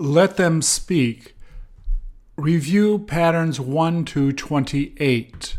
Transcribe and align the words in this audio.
Let 0.00 0.38
them 0.38 0.62
speak. 0.62 1.36
Review 2.34 3.00
patterns 3.00 3.60
1 3.60 4.06
to 4.06 4.32
28. 4.32 5.58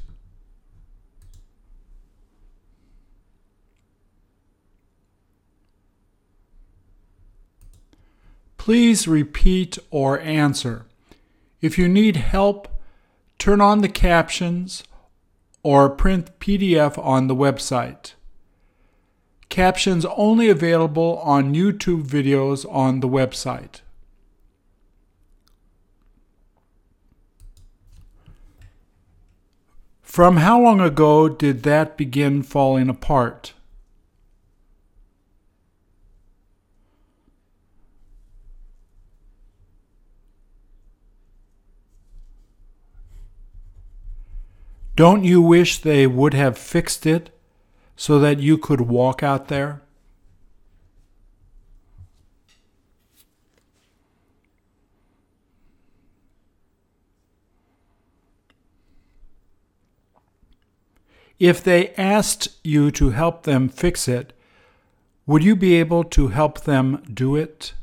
Please 8.58 9.08
repeat 9.08 9.78
or 9.92 10.20
answer. 10.22 10.88
If 11.62 11.78
you 11.78 11.88
need 11.88 12.16
help, 12.16 12.68
turn 13.38 13.62
on 13.62 13.82
the 13.82 13.90
captions 13.90 14.84
or 15.62 15.88
print 15.88 16.40
PDF 16.40 16.98
on 16.98 17.28
the 17.28 17.36
website. 17.36 18.14
Captions 19.50 20.04
only 20.18 20.50
available 20.50 21.20
on 21.20 21.54
YouTube 21.54 22.08
videos 22.08 22.66
on 22.68 23.02
the 23.02 23.08
website. 23.08 23.82
From 30.12 30.36
how 30.36 30.62
long 30.62 30.82
ago 30.82 31.30
did 31.30 31.64
that 31.64 31.96
begin 31.96 32.44
falling 32.44 32.90
apart? 32.90 33.54
Don't 44.98 45.24
you 45.24 45.42
wish 45.42 45.78
they 45.78 46.06
would 46.06 46.34
have 46.34 46.58
fixed 46.58 47.06
it 47.06 47.30
so 47.96 48.20
that 48.20 48.42
you 48.42 48.58
could 48.58 48.82
walk 48.82 49.24
out 49.24 49.48
there? 49.48 49.82
If 61.42 61.64
they 61.64 61.88
asked 61.96 62.50
you 62.64 62.92
to 62.92 63.10
help 63.10 63.44
them 63.44 63.68
fix 63.68 64.08
it, 64.08 64.32
would 65.26 65.44
you 65.44 65.56
be 65.56 65.74
able 65.74 66.04
to 66.04 66.28
help 66.28 66.66
them 66.66 67.02
do 67.12 67.36
it? 67.36 67.74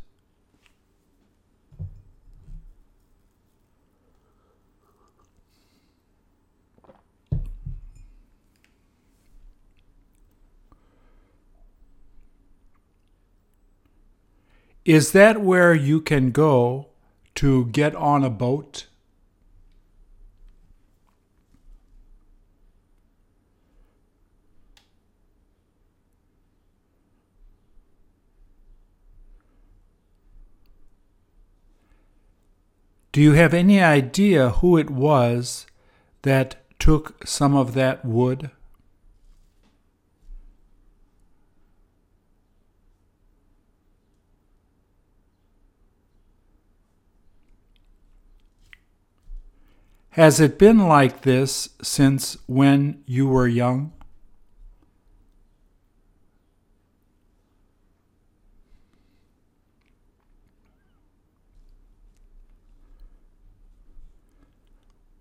Is 14.84 15.10
that 15.10 15.40
where 15.40 15.74
you 15.74 16.00
can 16.00 16.30
go 16.30 16.86
to 17.34 17.66
get 17.66 17.96
on 17.96 18.22
a 18.22 18.30
boat? 18.30 18.87
Do 33.18 33.24
you 33.24 33.32
have 33.32 33.52
any 33.52 33.82
idea 33.82 34.50
who 34.50 34.76
it 34.76 34.90
was 34.90 35.66
that 36.22 36.54
took 36.78 37.26
some 37.26 37.56
of 37.56 37.74
that 37.74 38.04
wood? 38.04 38.52
Has 50.10 50.38
it 50.38 50.56
been 50.56 50.86
like 50.86 51.22
this 51.22 51.70
since 51.82 52.36
when 52.46 53.02
you 53.04 53.26
were 53.26 53.48
young? 53.48 53.97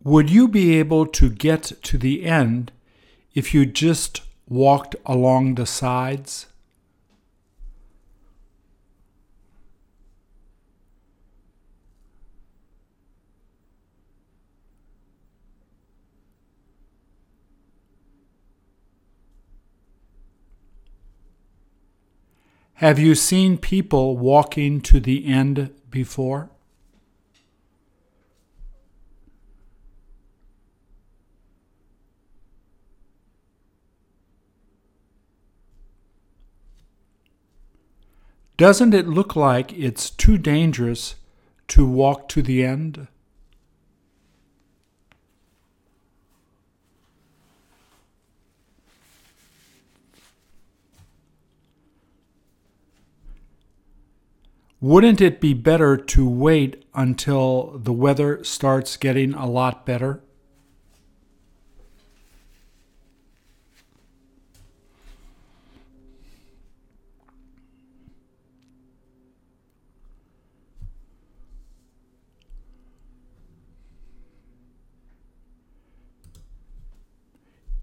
Would 0.07 0.29
you 0.29 0.47
be 0.47 0.79
able 0.79 1.05
to 1.05 1.29
get 1.29 1.63
to 1.83 1.97
the 1.97 2.23
end 2.23 2.71
if 3.33 3.53
you 3.53 3.65
just 3.65 4.21
walked 4.47 4.95
along 5.05 5.55
the 5.55 5.65
sides? 5.65 6.45
Have 22.75 22.97
you 22.97 23.13
seen 23.13 23.57
people 23.57 24.15
walking 24.15 24.79
to 24.83 25.01
the 25.01 25.25
end 25.27 25.73
before? 25.89 26.49
Doesn't 38.57 38.95
it 38.95 39.07
look 39.07 39.35
like 39.35 39.71
it's 39.73 40.09
too 40.09 40.39
dangerous 40.39 41.13
to 41.67 41.85
walk 41.85 42.27
to 42.29 42.41
the 42.41 42.63
end? 42.63 43.07
Wouldn't 54.81 55.21
it 55.21 55.39
be 55.39 55.53
better 55.53 55.95
to 55.95 56.27
wait 56.27 56.83
until 56.95 57.77
the 57.77 57.93
weather 57.93 58.43
starts 58.43 58.97
getting 58.97 59.35
a 59.35 59.45
lot 59.45 59.85
better? 59.85 60.23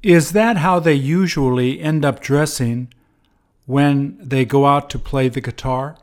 Is 0.05 0.33
that 0.33 0.59
how 0.59 0.81
they 0.81 0.93
usually 0.93 1.81
end 1.81 2.05
up 2.05 2.21
dressing 2.21 2.93
when 3.65 4.19
they 4.21 4.45
go 4.45 4.67
out 4.67 4.91
to 4.91 4.99
play 4.99 5.31
the 5.31 5.41
guitar? 5.41 5.97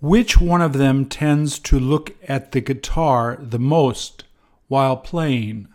Which 0.00 0.40
one 0.40 0.62
of 0.62 0.74
them 0.74 1.06
tends 1.06 1.58
to 1.58 1.80
look 1.80 2.14
at 2.28 2.52
the 2.52 2.60
guitar 2.60 3.36
the 3.40 3.58
most 3.58 4.22
while 4.68 4.98
playing? 4.98 5.66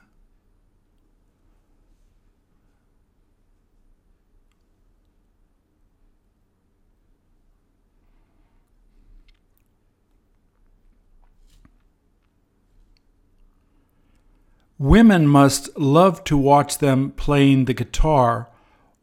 Women 14.80 15.28
must 15.28 15.78
love 15.78 16.24
to 16.24 16.38
watch 16.38 16.78
them 16.78 17.12
playing 17.12 17.66
the 17.66 17.74
guitar 17.74 18.48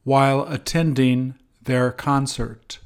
while 0.04 0.46
attending 0.48 1.34
their 1.62 1.92
concert. 1.92 2.78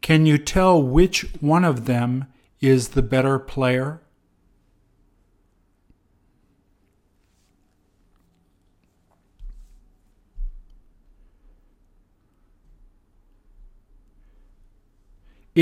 Can 0.00 0.26
you 0.26 0.38
tell 0.38 0.80
which 0.80 1.22
one 1.40 1.64
of 1.64 1.86
them 1.86 2.26
is 2.60 2.90
the 2.90 3.02
better 3.02 3.40
player? 3.40 4.00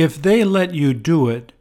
If 0.01 0.23
they 0.23 0.45
let 0.45 0.75
you 0.75 0.95
do 0.95 1.29
it, 1.29 1.53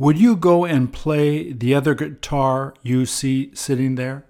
Would 0.00 0.18
you 0.18 0.34
go 0.34 0.64
and 0.64 0.90
play 0.90 1.52
the 1.52 1.74
other 1.74 1.94
guitar 1.94 2.72
you 2.82 3.04
see 3.04 3.50
sitting 3.54 3.96
there? 3.96 4.24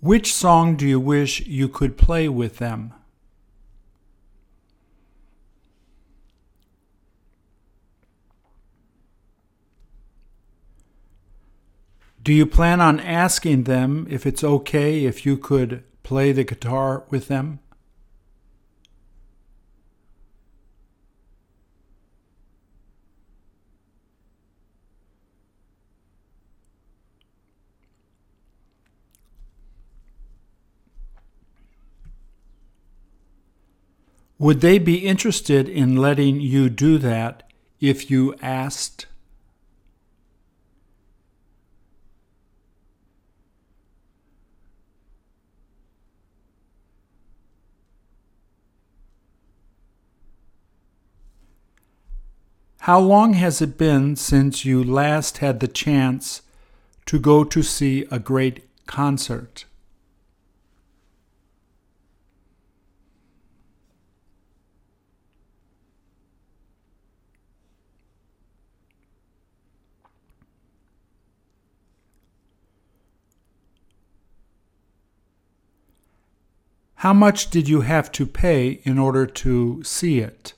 Which 0.00 0.34
song 0.34 0.74
do 0.74 0.84
you 0.84 0.98
wish 0.98 1.46
you 1.46 1.68
could 1.68 1.96
play 1.96 2.28
with 2.28 2.58
them? 2.58 2.92
Do 12.22 12.32
you 12.32 12.46
plan 12.46 12.80
on 12.80 13.00
asking 13.00 13.64
them 13.64 14.06
if 14.08 14.26
it's 14.26 14.44
okay 14.44 15.06
if 15.06 15.26
you 15.26 15.36
could 15.36 15.82
play 16.04 16.30
the 16.30 16.44
guitar 16.44 17.02
with 17.10 17.26
them? 17.26 17.58
Would 34.38 34.60
they 34.60 34.78
be 34.78 35.06
interested 35.06 35.68
in 35.68 35.96
letting 35.96 36.40
you 36.40 36.68
do 36.68 36.98
that 36.98 37.42
if 37.80 38.10
you 38.10 38.34
asked? 38.42 39.06
How 52.86 52.98
long 52.98 53.34
has 53.34 53.62
it 53.62 53.78
been 53.78 54.16
since 54.16 54.64
you 54.64 54.82
last 54.82 55.38
had 55.38 55.60
the 55.60 55.68
chance 55.68 56.42
to 57.06 57.20
go 57.20 57.44
to 57.44 57.62
see 57.62 58.08
a 58.10 58.18
great 58.18 58.68
concert? 58.88 59.66
How 76.96 77.12
much 77.12 77.48
did 77.50 77.68
you 77.68 77.82
have 77.82 78.10
to 78.10 78.26
pay 78.26 78.80
in 78.82 78.98
order 78.98 79.24
to 79.24 79.84
see 79.84 80.18
it? 80.18 80.54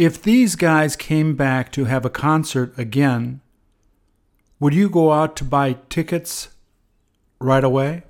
If 0.00 0.22
these 0.22 0.56
guys 0.56 0.96
came 0.96 1.36
back 1.36 1.70
to 1.72 1.84
have 1.84 2.06
a 2.06 2.08
concert 2.08 2.72
again, 2.78 3.42
would 4.58 4.72
you 4.72 4.88
go 4.88 5.12
out 5.12 5.36
to 5.36 5.44
buy 5.44 5.76
tickets 5.90 6.48
right 7.38 7.62
away? 7.62 8.04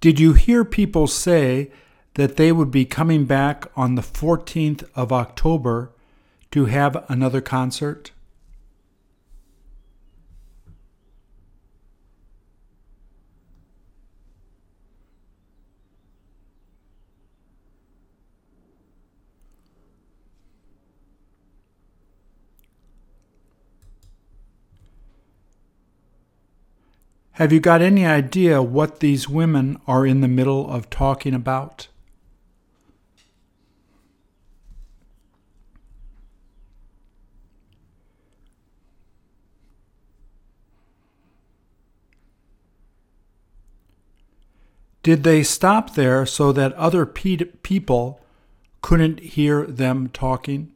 Did 0.00 0.18
you 0.18 0.32
hear 0.32 0.64
people 0.64 1.06
say 1.06 1.70
that 2.14 2.38
they 2.38 2.50
would 2.50 2.70
be 2.70 2.86
coming 2.86 3.26
back 3.26 3.70
on 3.76 3.94
the 3.94 4.00
14th 4.00 4.88
of 4.94 5.12
October 5.12 5.92
to 6.58 6.64
have 6.64 7.04
another 7.08 7.40
concert? 7.40 8.10
Have 27.34 27.52
you 27.52 27.60
got 27.60 27.80
any 27.80 28.04
idea 28.04 28.60
what 28.60 28.98
these 28.98 29.28
women 29.28 29.80
are 29.86 30.04
in 30.04 30.22
the 30.22 30.26
middle 30.26 30.68
of 30.68 30.90
talking 30.90 31.34
about? 31.34 31.86
Did 45.08 45.24
they 45.24 45.42
stop 45.42 45.94
there 45.94 46.26
so 46.26 46.52
that 46.52 46.74
other 46.74 47.06
pe- 47.06 47.36
people 47.62 48.20
couldn't 48.82 49.20
hear 49.20 49.64
them 49.64 50.10
talking? 50.10 50.70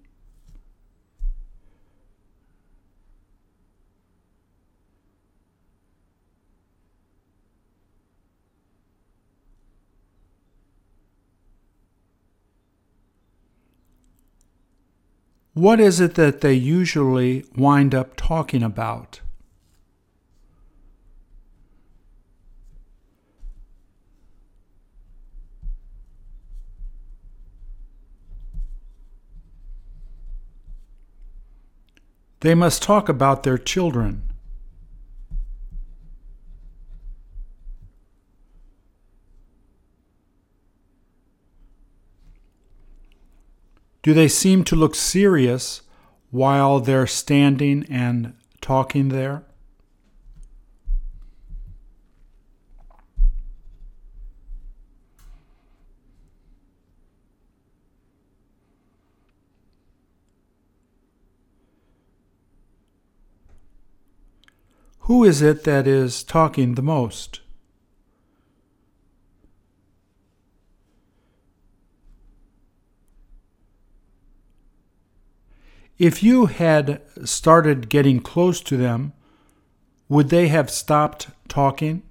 What 15.53 15.79
is 15.79 16.01
it 16.01 16.15
that 16.15 16.41
they 16.41 16.55
usually 16.55 17.45
wind 17.55 17.95
up 17.95 18.17
talking 18.17 18.63
about? 18.63 19.21
They 32.43 32.57
must 32.57 32.83
talk 32.83 33.09
about 33.09 33.45
their 33.45 33.57
children. 33.57 34.25
Do 44.03 44.13
they 44.13 44.27
seem 44.27 44.65
to 44.65 44.75
look 44.75 44.97
serious 44.97 45.83
while 46.33 46.81
they're 46.81 47.07
standing 47.07 47.87
and 47.89 48.35
talking 48.61 49.11
there? 49.11 49.45
Who 65.07 65.25
is 65.25 65.43
it 65.43 65.65
that 65.65 65.89
is 65.89 66.23
talking 66.23 66.77
the 66.77 66.83
most? 66.83 67.41
If 75.99 76.23
you 76.23 76.47
had 76.47 77.03
started 77.25 77.89
getting 77.89 78.21
close 78.21 78.61
to 78.61 78.77
them, 78.77 79.13
would 80.09 80.29
they 80.29 80.47
have 80.49 80.71
stopped 80.71 81.29
talking? 81.49 82.05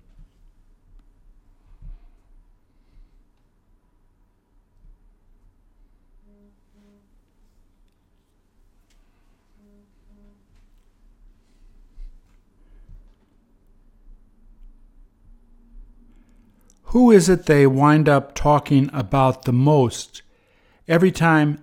who 16.92 17.10
is 17.10 17.30
it 17.30 17.46
they 17.46 17.66
wind 17.66 18.10
up 18.10 18.36
talking 18.36 18.90
about 18.92 19.46
the 19.46 19.54
most 19.54 20.22
every 20.90 21.10
time 21.10 21.58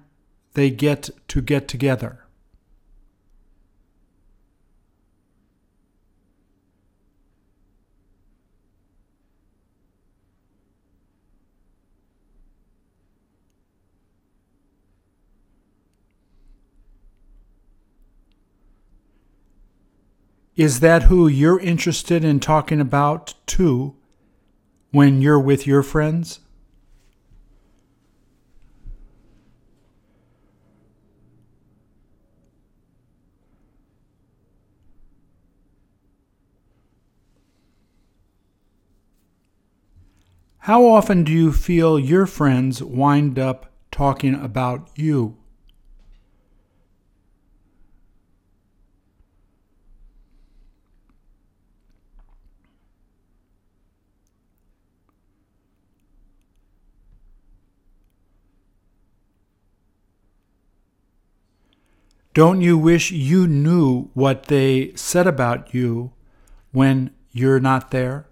they 0.55 0.71
get 0.71 1.11
to 1.29 1.43
get 1.43 1.69
together? 1.69 2.25
Is 20.57 20.81
that 20.81 21.03
who 21.03 21.29
you're 21.29 21.61
interested 21.61 22.25
in 22.25 22.41
talking 22.41 22.81
about 22.81 23.35
too 23.45 23.95
when 24.91 25.21
you're 25.21 25.41
with 25.41 25.67
your 25.67 25.83
friends? 25.83 26.41
How 40.69 40.85
often 40.85 41.25
do 41.25 41.33
you 41.33 41.51
feel 41.51 41.99
your 41.99 42.27
friends 42.27 42.83
wind 42.83 43.39
up 43.39 43.73
talking 43.91 44.35
about 44.35 44.91
you? 44.97 45.39
Don't 62.39 62.61
you 62.61 62.79
wish 62.79 63.11
you 63.11 63.49
knew 63.49 64.11
what 64.15 64.45
they 64.45 64.93
said 64.95 65.27
about 65.27 65.75
you 65.75 66.13
when 66.71 67.11
you're 67.33 67.59
not 67.59 67.91
there? 67.91 68.29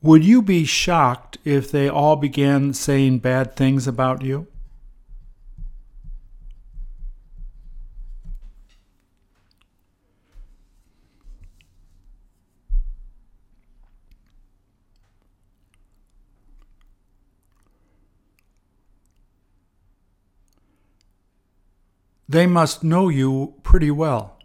Would 0.00 0.24
you 0.24 0.40
be 0.40 0.64
shocked 0.64 1.38
if 1.44 1.72
they 1.72 1.88
all 1.88 2.14
began 2.14 2.74
saying 2.74 3.18
bad 3.18 3.56
things 3.56 3.88
about 3.88 4.22
you? 4.22 4.46
They 22.30 22.46
must 22.46 22.84
know 22.84 23.08
you 23.08 23.54
pretty 23.64 23.90
well. 23.90 24.38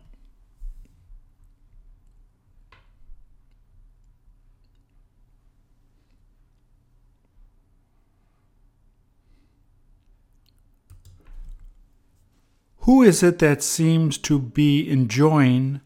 Who 12.77 13.03
is 13.03 13.21
it 13.21 13.37
that 13.37 13.61
seems 13.61 14.17
to 14.17 14.39
be 14.39 14.89
enjoying 14.89 15.81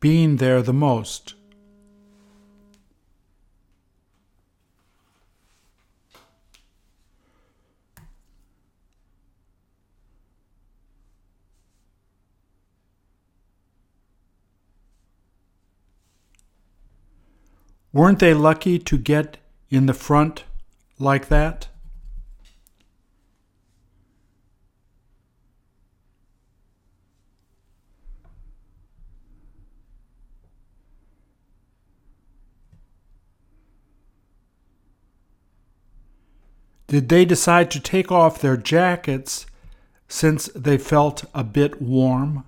being 0.00 0.36
there 0.36 0.62
the 0.62 0.72
most? 0.72 1.34
Weren't 17.92 18.20
they 18.20 18.32
lucky 18.32 18.78
to 18.78 18.96
get 18.96 19.36
in 19.68 19.84
the 19.84 19.92
front 19.92 20.44
like 20.98 21.28
that? 21.28 21.68
Did 36.86 37.08
they 37.08 37.24
decide 37.24 37.70
to 37.70 37.80
take 37.80 38.12
off 38.12 38.40
their 38.40 38.56
jackets 38.58 39.46
since 40.08 40.46
they 40.54 40.76
felt 40.76 41.24
a 41.34 41.42
bit 41.42 41.80
warm? 41.80 42.44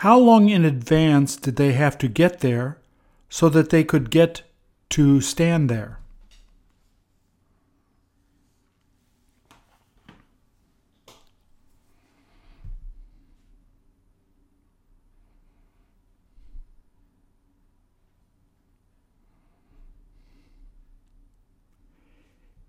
How 0.00 0.18
long 0.18 0.48
in 0.48 0.64
advance 0.64 1.36
did 1.36 1.56
they 1.56 1.72
have 1.72 1.98
to 1.98 2.08
get 2.08 2.40
there 2.40 2.78
so 3.28 3.50
that 3.50 3.68
they 3.68 3.84
could 3.84 4.10
get 4.10 4.40
to 4.88 5.20
stand 5.20 5.68
there? 5.68 5.98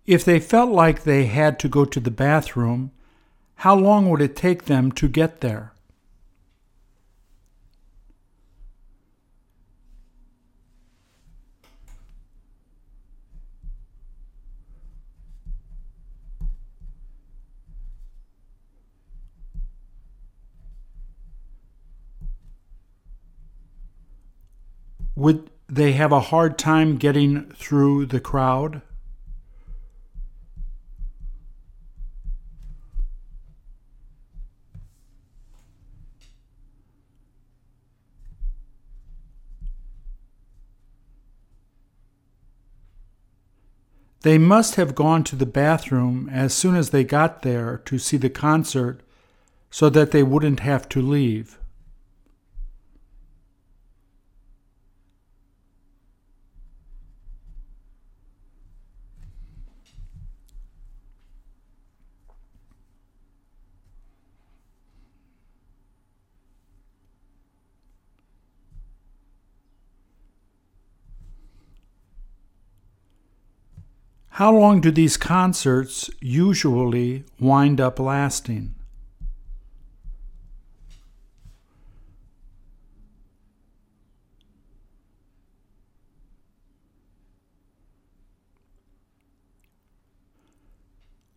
If 0.05 0.25
they 0.25 0.41
felt 0.41 0.71
like 0.71 1.03
they 1.03 1.27
had 1.27 1.57
to 1.59 1.69
go 1.69 1.85
to 1.85 2.01
the 2.01 2.11
bathroom, 2.11 2.91
how 3.55 3.75
long 3.77 4.09
would 4.09 4.21
it 4.21 4.35
take 4.35 4.65
them 4.65 4.91
to 4.91 5.07
get 5.07 5.39
there? 5.39 5.70
Would 25.15 25.49
they 25.67 25.91
have 25.93 26.11
a 26.11 26.19
hard 26.19 26.57
time 26.57 26.97
getting 26.97 27.51
through 27.51 28.07
the 28.07 28.19
crowd? 28.19 28.81
They 44.23 44.37
must 44.37 44.75
have 44.75 44.93
gone 44.93 45.23
to 45.25 45.35
the 45.35 45.47
bathroom 45.47 46.29
as 46.31 46.53
soon 46.53 46.75
as 46.75 46.91
they 46.91 47.03
got 47.03 47.41
there 47.41 47.77
to 47.85 47.97
see 47.97 48.17
the 48.17 48.29
concert 48.29 49.01
so 49.71 49.89
that 49.89 50.11
they 50.11 50.21
wouldn't 50.21 50.59
have 50.59 50.87
to 50.89 51.01
leave. 51.01 51.57
How 74.41 74.51
long 74.51 74.81
do 74.81 74.89
these 74.89 75.17
concerts 75.17 76.09
usually 76.19 77.25
wind 77.39 77.79
up 77.79 77.99
lasting? 77.99 78.73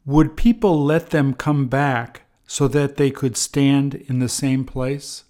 Would 0.06 0.34
people 0.38 0.82
let 0.82 1.10
them 1.10 1.34
come 1.34 1.66
back 1.66 2.22
so 2.46 2.66
that 2.68 2.96
they 2.96 3.10
could 3.10 3.36
stand 3.36 3.96
in 3.96 4.20
the 4.20 4.30
same 4.30 4.64
place? 4.64 5.24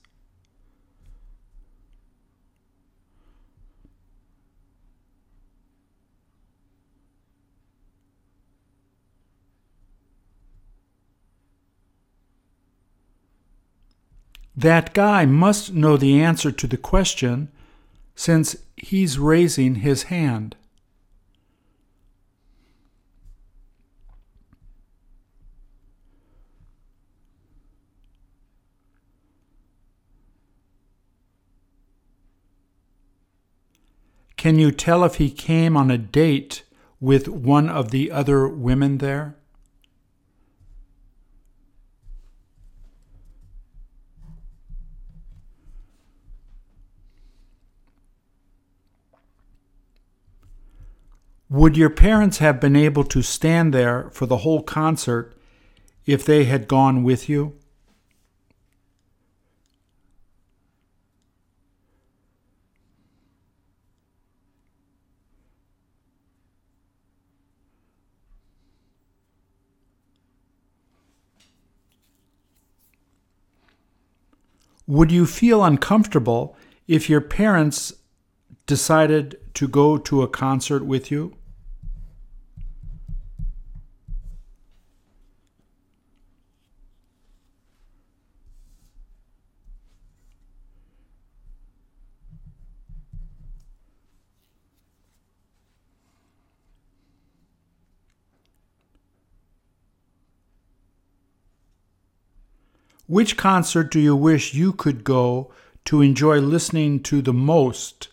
That 14.57 14.95
guy 14.95 15.27
must 15.27 15.73
know 15.73 15.97
the 15.97 16.21
answer 16.21 16.53
to 16.53 16.67
the 16.67 16.77
question 16.77 17.49
since 18.15 18.57
he's 18.77 19.19
raising 19.19 19.77
his 19.77 20.05
hand. 20.05 20.55
Can 34.37 34.59
you 34.59 34.71
tell 34.71 35.05
if 35.05 35.15
he 35.15 35.31
came 35.31 35.75
on 35.75 35.91
a 35.91 35.97
date 35.97 36.65
with 37.01 37.29
one 37.29 37.71
of 37.71 37.91
the 37.91 38.11
other 38.11 38.47
women 38.47 38.99
there? 38.99 39.37
Would 51.55 51.77
your 51.77 51.89
parents 51.89 52.39
have 52.39 52.61
been 52.61 52.75
able 52.75 53.05
to 53.05 53.23
stand 53.23 53.73
there 53.73 54.11
for 54.11 54.27
the 54.27 54.39
whole 54.39 54.61
concert 54.61 55.37
if 56.05 56.27
they 56.27 56.47
had 56.47 56.67
gone 56.67 57.05
with 57.05 57.29
you? 57.29 57.57
Would 74.89 75.13
you 75.13 75.25
feel 75.25 75.63
uncomfortable 75.63 76.57
if 76.89 77.09
your 77.09 77.21
parents 77.21 77.93
decided 78.67 79.39
to 79.55 79.69
go 79.69 79.97
to 79.99 80.23
a 80.23 80.27
concert 80.27 80.85
with 80.85 81.13
you? 81.13 81.37
Which 103.07 103.37
concert 103.37 103.91
do 103.91 104.01
you 104.01 104.17
wish 104.17 104.55
you 104.55 104.73
could 104.73 105.05
go 105.05 105.53
to 105.85 106.01
enjoy 106.01 106.39
listening 106.39 107.03
to 107.03 107.21
the 107.21 107.35
most, 107.35 108.09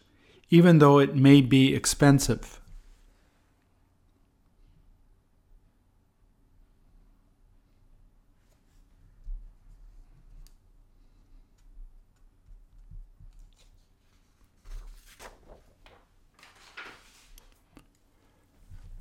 even 0.50 0.79
though 0.79 1.00
it 1.00 1.15
may 1.15 1.39
be 1.39 1.74
expensive? 1.74 2.60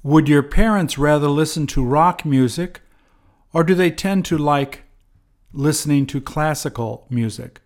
Would 0.03 0.29
your 0.29 0.45
parents 0.45 0.97
rather 0.97 1.29
listen 1.29 1.67
to 1.69 1.85
rock 1.85 2.25
music, 2.25 2.81
or 3.53 3.65
do 3.65 3.75
they 3.75 3.91
tend 3.91 4.25
to 4.27 4.39
like 4.39 4.85
listening 5.53 6.07
to 6.07 6.21
classical 6.21 7.07
music. 7.11 7.61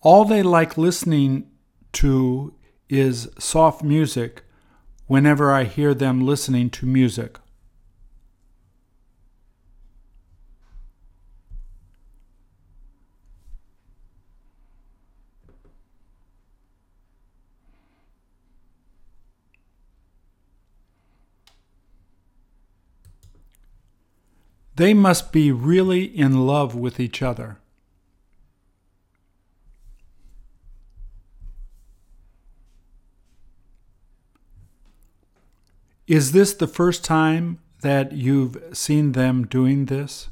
All 0.00 0.26
they 0.26 0.42
like 0.42 0.76
listening 0.76 1.50
to 1.94 2.54
is 2.90 3.26
soft 3.38 3.82
music 3.82 4.42
whenever 5.06 5.50
I 5.50 5.64
hear 5.64 5.94
them 5.94 6.20
listening 6.26 6.68
to 6.70 6.84
music. 6.84 7.38
They 24.76 24.92
must 24.92 25.32
be 25.32 25.52
really 25.52 26.04
in 26.04 26.46
love 26.46 26.74
with 26.74 26.98
each 26.98 27.22
other. 27.22 27.58
Is 36.06 36.32
this 36.32 36.52
the 36.52 36.66
first 36.66 37.04
time 37.04 37.60
that 37.80 38.12
you've 38.12 38.62
seen 38.72 39.12
them 39.12 39.46
doing 39.46 39.86
this? 39.86 40.28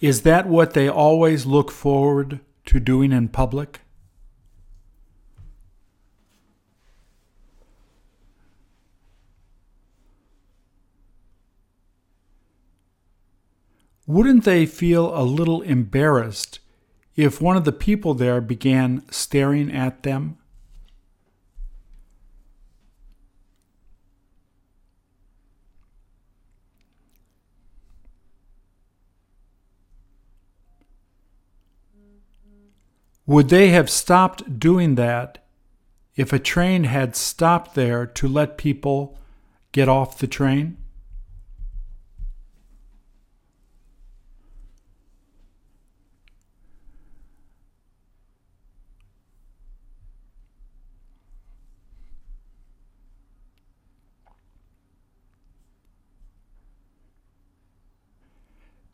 Is 0.00 0.22
that 0.22 0.48
what 0.48 0.72
they 0.72 0.88
always 0.88 1.44
look 1.44 1.70
forward 1.70 2.40
to 2.64 2.80
doing 2.80 3.12
in 3.12 3.28
public? 3.28 3.82
Wouldn't 14.06 14.44
they 14.44 14.66
feel 14.66 15.16
a 15.16 15.22
little 15.22 15.60
embarrassed 15.62 16.58
if 17.14 17.40
one 17.40 17.56
of 17.56 17.64
the 17.64 17.70
people 17.70 18.14
there 18.14 18.40
began 18.40 19.04
staring 19.10 19.70
at 19.70 20.02
them? 20.02 20.39
Would 33.30 33.48
they 33.48 33.68
have 33.68 33.88
stopped 33.88 34.58
doing 34.58 34.96
that 34.96 35.38
if 36.16 36.32
a 36.32 36.38
train 36.40 36.82
had 36.82 37.14
stopped 37.14 37.76
there 37.76 38.04
to 38.04 38.26
let 38.26 38.58
people 38.58 39.16
get 39.70 39.88
off 39.88 40.18
the 40.18 40.26
train? 40.26 40.78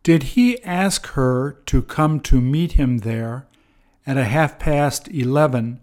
Did 0.03 0.25
he 0.35 0.63
ask 0.63 1.07
her 1.07 1.53
to 1.65 1.81
come 1.81 2.21
to 2.21 2.43
meet 2.43 2.73
him 2.73 2.99
there 2.99 3.47
at 4.07 4.17
a 4.17 4.25
half 4.25 4.59
past 4.59 5.09
eleven 5.09 5.81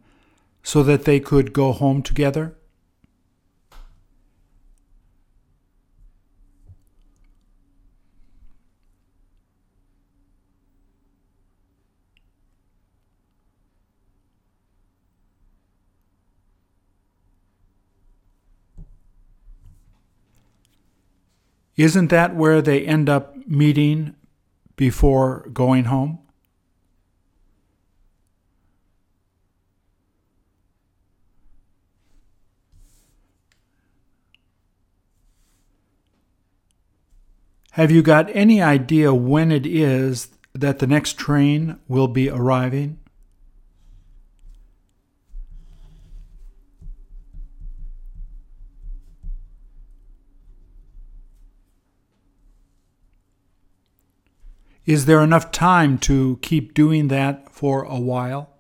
so 0.64 0.82
that 0.84 1.06
they 1.06 1.20
could 1.20 1.54
go 1.54 1.72
home 1.72 2.02
together? 2.02 2.56
Isn't 21.76 22.10
that 22.10 22.36
where 22.36 22.62
they 22.62 22.86
end 22.86 23.10
up 23.10 23.36
meeting 23.48 24.16
before 24.76 25.50
going 25.52 25.86
home? 25.86 26.23
Have 37.74 37.90
you 37.90 38.04
got 38.04 38.30
any 38.36 38.62
idea 38.62 39.16
when 39.16 39.52
it 39.52 39.66
is 39.66 40.28
that 40.54 40.78
the 40.78 40.86
next 40.86 41.18
train 41.18 41.80
will 41.88 42.08
be 42.08 42.30
arriving? 42.30 43.00
Is 54.86 55.06
there 55.06 55.24
enough 55.24 55.52
time 55.52 55.98
to 56.00 56.38
keep 56.44 56.76
doing 56.76 57.08
that 57.08 57.52
for 57.52 57.82
a 57.86 58.00
while? 58.00 58.53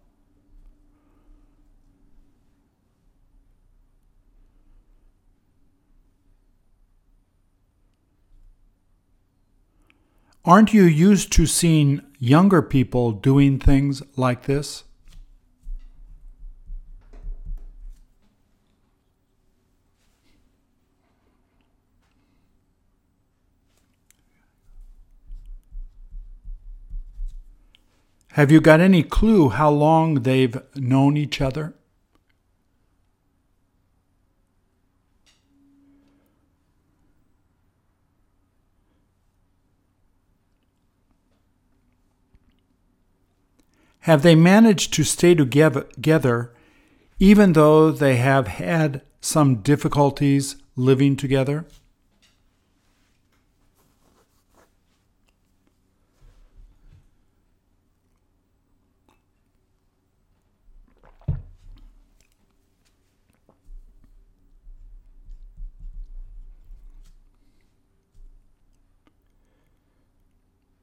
Aren't 10.45 10.73
you 10.73 10.83
used 10.83 11.31
to 11.33 11.45
seeing 11.45 12.01
younger 12.19 12.61
people 12.61 13.13
doing 13.13 13.59
things 13.59 14.03
like 14.17 14.43
this? 14.45 14.83
Have 28.31 28.51
you 28.51 28.59
got 28.59 28.81
any 28.81 29.01
clue 29.01 29.47
how 29.47 29.69
long 29.69 30.23
they've 30.23 30.57
known 30.75 31.15
each 31.15 31.39
other? 31.39 31.73
Have 44.03 44.21
they 44.21 44.35
managed 44.35 44.91
to 44.95 45.05
stay 45.05 45.33
together 45.33 46.53
even 47.19 47.53
though 47.53 47.89
they 47.89 48.17
have 48.17 48.47
had 48.49 49.01
some 49.21 49.61
difficulties 49.61 50.57
living 50.75 51.15
together? 51.15 51.65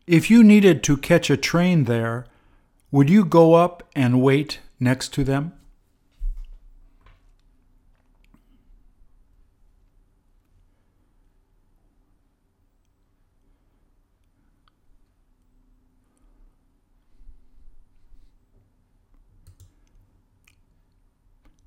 If 0.06 0.30
you 0.30 0.42
needed 0.42 0.82
to 0.84 0.96
catch 0.96 1.28
a 1.28 1.36
train 1.36 1.84
there, 1.84 2.24
would 2.92 3.08
you 3.08 3.24
go 3.24 3.54
up 3.54 3.88
and 3.94 4.20
wait 4.20 4.60
next 4.78 5.12
to 5.14 5.24
them? 5.24 5.52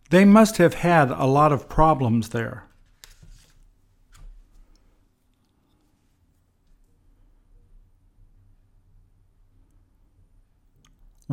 They 0.09 0.25
must 0.25 0.57
have 0.57 0.75
had 0.75 1.09
a 1.09 1.25
lot 1.25 1.51
of 1.51 1.67
problems 1.67 2.29
there. 2.29 2.67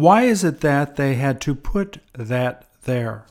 Why 0.01 0.23
is 0.23 0.45
it 0.45 0.63
that 0.63 0.97
they 0.97 1.17
had 1.17 1.43
to 1.43 1.55
put 1.55 1.99
that 2.15 2.65
there? 2.85 3.27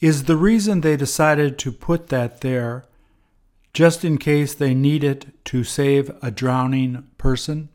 Is 0.00 0.24
the 0.24 0.36
reason 0.36 0.82
they 0.82 0.96
decided 0.96 1.58
to 1.58 1.72
put 1.72 2.06
that 2.10 2.40
there 2.40 2.84
just 3.72 4.04
in 4.04 4.16
case 4.18 4.54
they 4.54 4.74
need 4.74 5.02
it 5.02 5.44
to 5.46 5.64
save 5.64 6.12
a 6.22 6.30
drowning 6.30 7.08
person? 7.18 7.68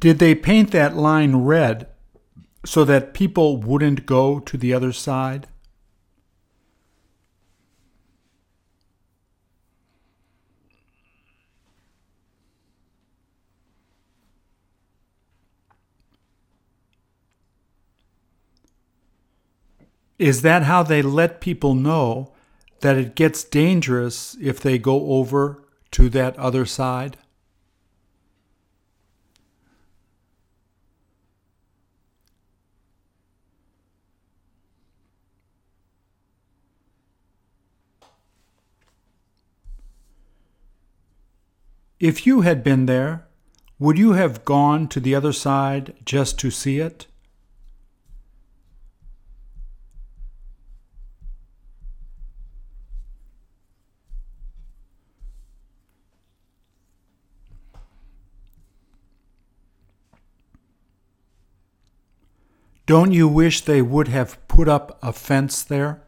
Did 0.00 0.18
they 0.18 0.34
paint 0.34 0.70
that 0.70 0.96
line 0.96 1.36
red 1.36 1.86
so 2.64 2.84
that 2.84 3.12
people 3.12 3.58
wouldn't 3.58 4.06
go 4.06 4.40
to 4.40 4.56
the 4.56 4.72
other 4.72 4.92
side? 4.92 5.46
Is 20.18 20.42
that 20.42 20.62
how 20.62 20.82
they 20.82 21.02
let 21.02 21.40
people 21.40 21.74
know 21.74 22.32
that 22.80 22.96
it 22.96 23.14
gets 23.14 23.44
dangerous 23.44 24.36
if 24.40 24.60
they 24.60 24.78
go 24.78 25.12
over 25.12 25.62
to 25.92 26.08
that 26.10 26.38
other 26.38 26.64
side? 26.64 27.18
If 42.00 42.26
you 42.26 42.40
had 42.40 42.64
been 42.64 42.86
there, 42.86 43.26
would 43.78 43.98
you 43.98 44.12
have 44.12 44.46
gone 44.46 44.88
to 44.88 45.00
the 45.00 45.14
other 45.14 45.34
side 45.34 45.92
just 46.02 46.38
to 46.38 46.50
see 46.50 46.78
it? 46.78 47.06
Don't 62.86 63.12
you 63.12 63.28
wish 63.28 63.60
they 63.60 63.82
would 63.82 64.08
have 64.08 64.38
put 64.48 64.68
up 64.68 64.98
a 65.02 65.12
fence 65.12 65.62
there? 65.62 66.02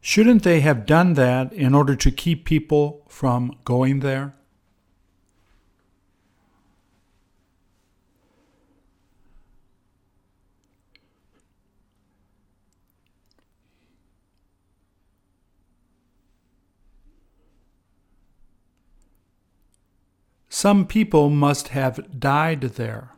Shouldn't 0.00 0.42
they 0.42 0.60
have 0.60 0.86
done 0.86 1.14
that 1.14 1.52
in 1.52 1.74
order 1.74 1.94
to 1.96 2.10
keep 2.10 2.44
people 2.44 3.04
from 3.08 3.56
going 3.64 4.00
there? 4.00 4.34
Some 20.48 20.86
people 20.86 21.30
must 21.30 21.68
have 21.68 22.18
died 22.18 22.62
there. 22.62 23.17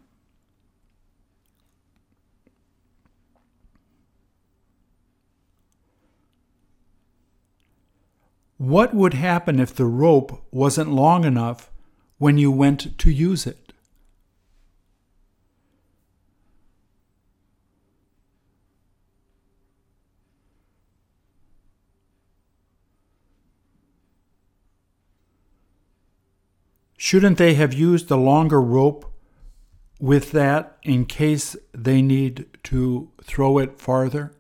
What 8.60 8.92
would 8.92 9.14
happen 9.14 9.58
if 9.58 9.74
the 9.74 9.86
rope 9.86 10.44
wasn't 10.50 10.92
long 10.92 11.24
enough 11.24 11.70
when 12.18 12.36
you 12.36 12.50
went 12.50 12.98
to 12.98 13.10
use 13.10 13.46
it? 13.46 13.72
Shouldn't 26.98 27.38
they 27.38 27.54
have 27.54 27.72
used 27.72 28.10
a 28.10 28.16
longer 28.16 28.60
rope 28.60 29.10
with 29.98 30.32
that 30.32 30.76
in 30.82 31.06
case 31.06 31.56
they 31.72 32.02
need 32.02 32.44
to 32.64 33.10
throw 33.24 33.56
it 33.56 33.80
farther? 33.80 34.34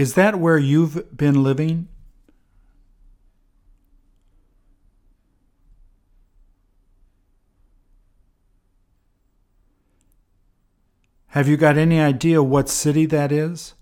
Is 0.00 0.14
that 0.14 0.40
where 0.40 0.56
you've 0.56 1.14
been 1.14 1.42
living? 1.42 1.86
Have 11.26 11.48
you 11.48 11.58
got 11.58 11.76
any 11.76 12.00
idea 12.00 12.42
what 12.42 12.70
city 12.70 13.04
that 13.04 13.30
is? 13.30 13.74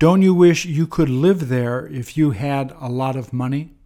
Don't 0.00 0.22
you 0.22 0.34
wish 0.34 0.64
you 0.64 0.88
could 0.88 1.08
live 1.08 1.48
there 1.48 1.86
if 1.86 2.16
you 2.16 2.32
had 2.32 2.74
a 2.80 2.88
lot 2.88 3.14
of 3.14 3.32
money? 3.32 3.76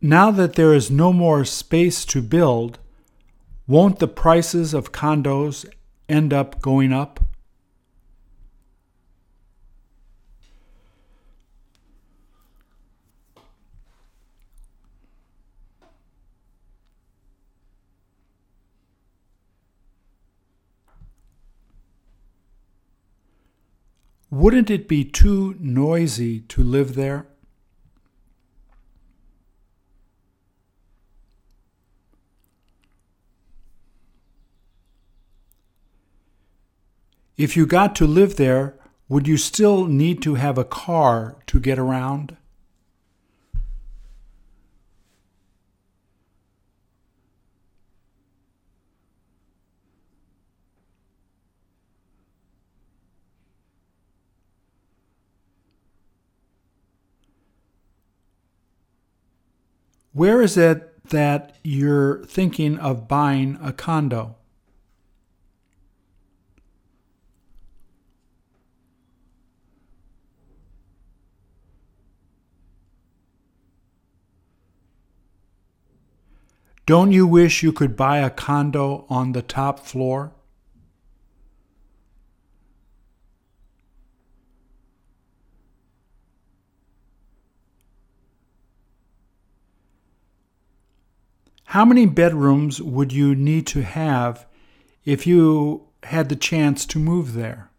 Now 0.00 0.30
that 0.30 0.54
there 0.54 0.72
is 0.72 0.92
no 0.92 1.12
more 1.12 1.44
space 1.44 2.04
to 2.04 2.22
build, 2.22 2.78
won't 3.66 3.98
the 3.98 4.06
prices 4.06 4.72
of 4.72 4.92
condos 4.92 5.66
end 6.08 6.32
up 6.32 6.62
going 6.62 6.92
up? 6.92 7.18
Wouldn't 24.30 24.70
it 24.70 24.86
be 24.86 25.04
too 25.04 25.56
noisy 25.58 26.40
to 26.42 26.62
live 26.62 26.94
there? 26.94 27.26
If 37.38 37.56
you 37.56 37.66
got 37.66 37.94
to 37.94 38.04
live 38.04 38.34
there, 38.34 38.74
would 39.08 39.28
you 39.28 39.36
still 39.36 39.86
need 39.86 40.20
to 40.22 40.34
have 40.34 40.58
a 40.58 40.64
car 40.64 41.36
to 41.46 41.60
get 41.60 41.78
around? 41.78 42.36
Where 60.12 60.42
is 60.42 60.56
it 60.56 61.04
that 61.10 61.54
you're 61.62 62.24
thinking 62.24 62.78
of 62.80 63.06
buying 63.06 63.60
a 63.62 63.72
condo? 63.72 64.37
Don't 76.88 77.12
you 77.12 77.26
wish 77.26 77.62
you 77.62 77.70
could 77.70 77.96
buy 77.96 78.20
a 78.20 78.30
condo 78.30 79.04
on 79.10 79.32
the 79.32 79.42
top 79.42 79.80
floor? 79.80 80.32
How 91.64 91.84
many 91.84 92.06
bedrooms 92.06 92.80
would 92.80 93.12
you 93.12 93.34
need 93.34 93.66
to 93.66 93.82
have 93.82 94.46
if 95.04 95.26
you 95.26 95.88
had 96.04 96.30
the 96.30 96.36
chance 96.36 96.86
to 96.86 96.98
move 96.98 97.34
there? 97.34 97.70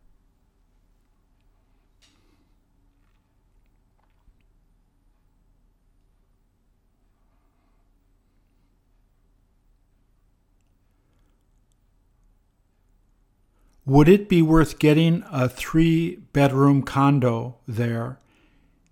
Would 13.89 14.07
it 14.07 14.29
be 14.29 14.43
worth 14.43 14.77
getting 14.77 15.23
a 15.31 15.49
three 15.49 16.17
bedroom 16.31 16.83
condo 16.83 17.55
there, 17.67 18.19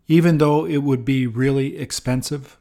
even 0.08 0.40
though 0.40 0.66
it 0.66 0.78
would 0.78 1.06
be 1.06 1.28
really 1.28 1.78
expensive? 1.78 2.58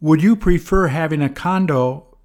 Would 0.00 0.20
you 0.20 0.34
prefer 0.34 0.88
having 0.88 1.22
a 1.22 1.28
condo 1.28 2.18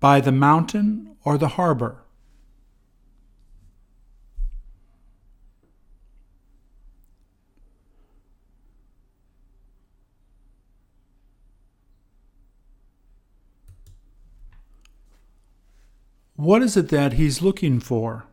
by 0.00 0.20
the 0.20 0.32
mountain 0.32 1.16
or 1.24 1.38
the 1.38 1.48
harbor? 1.48 2.01
What 16.34 16.62
is 16.62 16.76
it 16.76 16.88
that 16.88 17.14
he's 17.14 17.42
looking 17.42 17.78
for? 17.78 18.24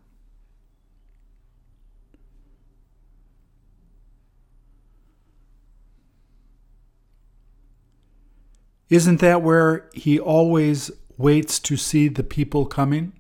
Isn't 8.90 9.20
that 9.20 9.44
where 9.44 9.88
he 9.94 10.20
always 10.20 10.90
waits 11.18 11.60
to 11.60 11.78
see 11.78 12.08
the 12.08 12.24
people 12.24 12.66
coming? 12.66 13.19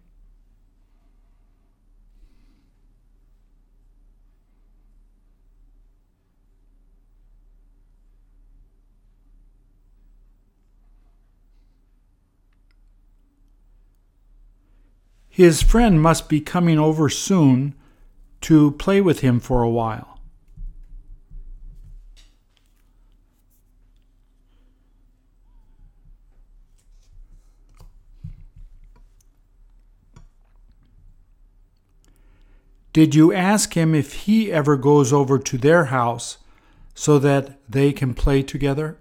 His 15.39 15.61
friend 15.61 16.01
must 16.01 16.27
be 16.27 16.41
coming 16.41 16.77
over 16.77 17.07
soon 17.07 17.73
to 18.41 18.71
play 18.71 18.99
with 18.99 19.21
him 19.21 19.39
for 19.39 19.63
a 19.63 19.69
while. 19.69 20.19
Did 32.91 33.15
you 33.15 33.31
ask 33.31 33.75
him 33.75 33.95
if 33.95 34.25
he 34.25 34.51
ever 34.51 34.75
goes 34.75 35.13
over 35.13 35.39
to 35.39 35.57
their 35.57 35.85
house 35.85 36.39
so 36.93 37.17
that 37.17 37.57
they 37.71 37.93
can 37.93 38.13
play 38.13 38.43
together? 38.43 38.97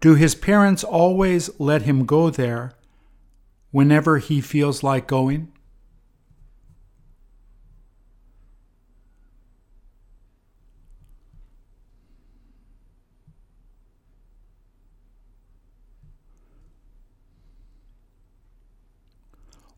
Do 0.00 0.14
his 0.14 0.34
parents 0.34 0.82
always 0.82 1.50
let 1.60 1.82
him 1.82 2.06
go 2.06 2.30
there 2.30 2.72
whenever 3.70 4.16
he 4.16 4.40
feels 4.40 4.82
like 4.82 5.06
going? 5.06 5.52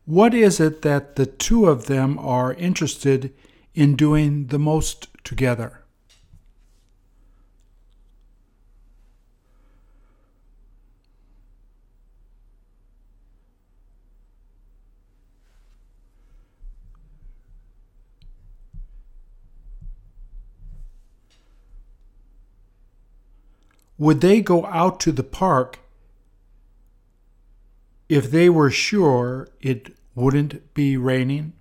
What 0.05 0.33
is 0.33 0.59
it 0.59 0.81
that 0.83 1.15
the 1.15 1.25
two 1.25 1.65
of 1.65 1.87
them 1.87 2.17
are 2.19 2.53
interested 2.53 3.33
in 3.73 3.95
doing 3.95 4.47
the 4.47 4.59
most 4.59 5.07
together? 5.23 5.82
Would 24.03 24.19
they 24.19 24.41
go 24.41 24.65
out 24.65 24.99
to 24.99 25.13
the 25.13 25.23
park 25.23 25.79
if 28.09 28.29
they 28.29 28.49
were 28.49 28.69
sure 28.69 29.47
it 29.61 29.95
wouldn't 30.13 30.73
be 30.73 30.97
raining? 30.97 31.53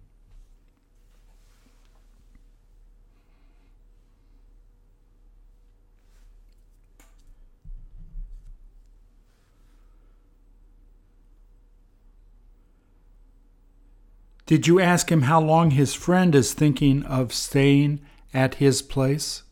Did 14.47 14.67
you 14.67 14.81
ask 14.81 15.13
him 15.13 15.23
how 15.23 15.41
long 15.41 15.71
his 15.71 15.95
friend 15.95 16.35
is 16.35 16.53
thinking 16.53 17.05
of 17.05 17.33
staying 17.33 18.01
at 18.35 18.57
his 18.57 18.83
place? 18.83 19.45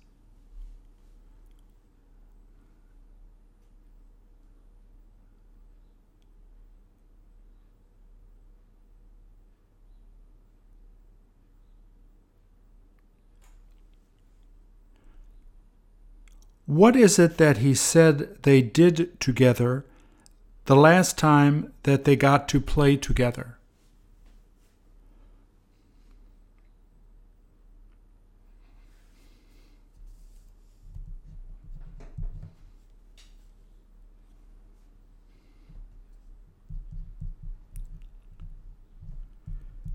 What 16.70 16.94
is 16.94 17.18
it 17.18 17.36
that 17.38 17.56
he 17.56 17.74
said 17.74 18.44
they 18.44 18.62
did 18.62 19.18
together 19.18 19.84
the 20.66 20.76
last 20.76 21.18
time 21.18 21.72
that 21.82 22.04
they 22.04 22.14
got 22.14 22.48
to 22.50 22.60
play 22.60 22.96
together? 22.96 23.58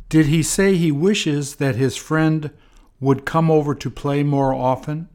Did 0.09 0.25
he 0.25 0.43
say 0.43 0.75
he 0.75 0.91
wishes 0.91 1.55
that 1.55 1.77
his 1.77 1.95
friend 1.95 2.51
would 2.99 3.25
come 3.25 3.49
over 3.49 3.73
to 3.73 3.89
play 3.89 4.23
more 4.23 4.53
often? 4.53 5.07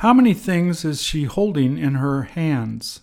How 0.00 0.14
many 0.14 0.32
things 0.32 0.82
is 0.82 1.02
she 1.02 1.24
holding 1.24 1.76
in 1.76 1.96
her 1.96 2.22
hands? 2.22 3.00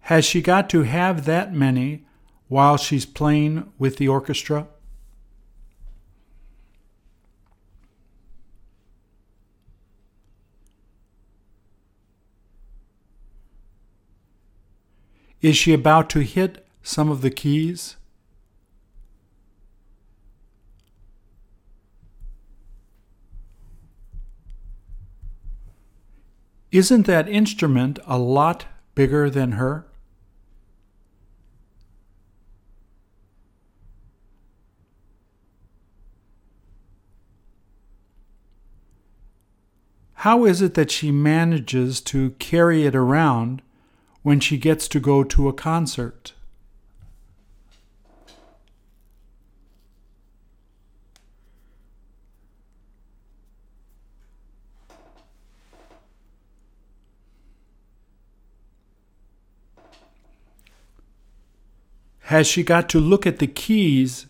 Has 0.00 0.26
she 0.26 0.42
got 0.42 0.68
to 0.68 0.82
have 0.82 1.24
that 1.24 1.54
many 1.54 2.04
while 2.48 2.76
she's 2.76 3.06
playing 3.06 3.72
with 3.78 3.96
the 3.96 4.08
orchestra? 4.08 4.66
Is 15.40 15.56
she 15.56 15.72
about 15.72 16.10
to 16.10 16.20
hit 16.20 16.65
some 16.86 17.10
of 17.10 17.20
the 17.20 17.32
keys? 17.32 17.96
Isn't 26.70 27.06
that 27.06 27.28
instrument 27.28 27.98
a 28.06 28.18
lot 28.18 28.66
bigger 28.94 29.28
than 29.28 29.52
her? 29.52 29.88
How 40.14 40.44
is 40.44 40.62
it 40.62 40.74
that 40.74 40.92
she 40.92 41.10
manages 41.10 42.00
to 42.02 42.30
carry 42.38 42.86
it 42.86 42.94
around 42.94 43.60
when 44.22 44.38
she 44.38 44.56
gets 44.56 44.86
to 44.88 45.00
go 45.00 45.24
to 45.24 45.48
a 45.48 45.52
concert? 45.52 46.35
Has 62.26 62.48
she 62.48 62.64
got 62.64 62.88
to 62.88 62.98
look 62.98 63.24
at 63.24 63.38
the 63.38 63.46
keys 63.46 64.26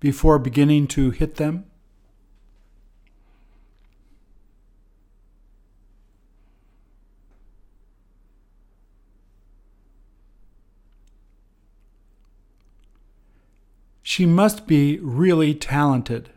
before 0.00 0.40
beginning 0.40 0.88
to 0.88 1.12
hit 1.12 1.36
them? 1.36 1.66
She 14.02 14.26
must 14.26 14.66
be 14.66 14.98
really 14.98 15.54
talented. 15.54 16.30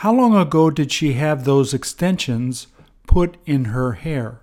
How 0.00 0.14
long 0.14 0.34
ago 0.34 0.70
did 0.70 0.90
she 0.90 1.12
have 1.12 1.44
those 1.44 1.74
extensions 1.74 2.68
put 3.06 3.36
in 3.44 3.66
her 3.66 3.92
hair? 3.92 4.40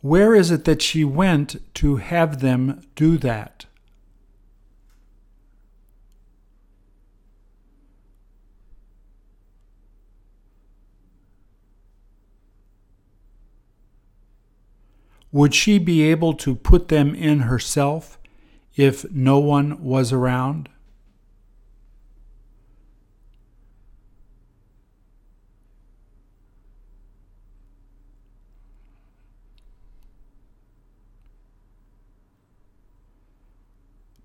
Where 0.00 0.36
is 0.36 0.52
it 0.52 0.64
that 0.64 0.80
she 0.80 1.02
went 1.02 1.56
to 1.74 1.96
have 1.96 2.38
them 2.38 2.82
do 2.94 3.18
that? 3.18 3.66
Would 15.32 15.54
she 15.54 15.78
be 15.78 16.02
able 16.02 16.34
to 16.34 16.54
put 16.54 16.88
them 16.88 17.14
in 17.14 17.40
herself 17.40 18.18
if 18.74 19.10
no 19.12 19.38
one 19.38 19.82
was 19.82 20.12
around? 20.12 20.68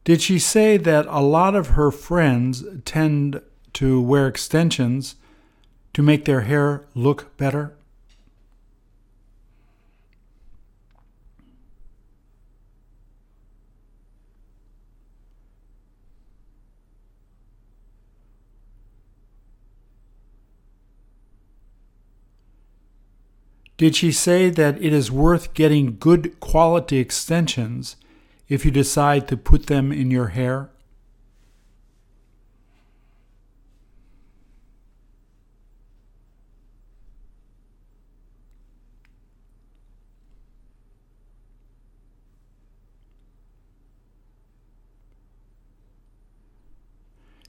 Did 0.04 0.22
she 0.22 0.38
say 0.38 0.78
that 0.78 1.08
a 1.10 1.20
lot 1.20 1.56
of 1.56 1.70
her 1.70 1.90
friends 1.90 2.64
tend 2.86 3.42
to 3.74 4.00
wear 4.00 4.28
extensions 4.28 5.16
to 5.94 6.04
make 6.04 6.26
their 6.26 6.42
hair 6.42 6.86
look 6.94 7.36
better? 7.38 7.76
Did 23.78 23.94
she 23.96 24.14
say 24.14 24.50
that 24.50 24.82
it 24.82 24.94
is 24.94 25.12
worth 25.12 25.54
getting 25.54 25.98
good 26.00 26.40
quality 26.40 26.98
extensions 26.98 27.98
if 28.48 28.64
you 28.64 28.72
decide 28.72 29.28
to 29.28 29.36
put 29.36 29.68
them 29.68 29.92
in 29.92 30.12
your 30.12 30.28
hair? 30.28 30.70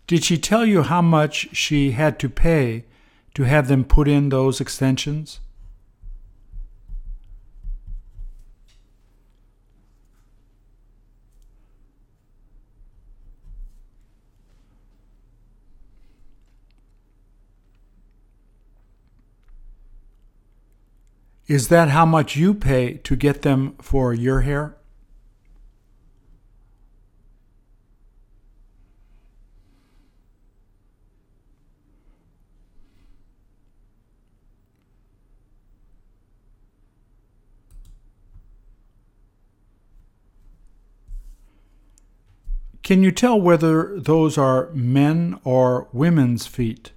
Did 0.08 0.24
she 0.24 0.38
tell 0.38 0.64
you 0.64 0.82
how 0.82 1.02
much 1.02 1.48
she 1.52 1.92
had 1.92 2.18
to 2.20 2.28
pay 2.28 2.84
to 3.34 3.42
have 3.42 3.66
them 3.66 3.84
put 3.84 4.06
in 4.08 4.28
those 4.28 4.60
extensions? 4.60 5.40
Is 21.46 21.68
that 21.68 21.90
how 21.90 22.04
much 22.04 22.34
you 22.34 22.54
pay 22.54 22.94
to 23.04 23.14
get 23.14 23.42
them 23.42 23.76
for 23.80 24.12
your 24.12 24.40
hair? 24.40 24.76
Can 42.82 43.02
you 43.02 43.10
tell 43.10 43.40
whether 43.40 43.98
those 43.98 44.38
are 44.38 44.70
men 44.72 45.40
or 45.42 45.88
women's 45.92 46.46
feet? 46.46 46.92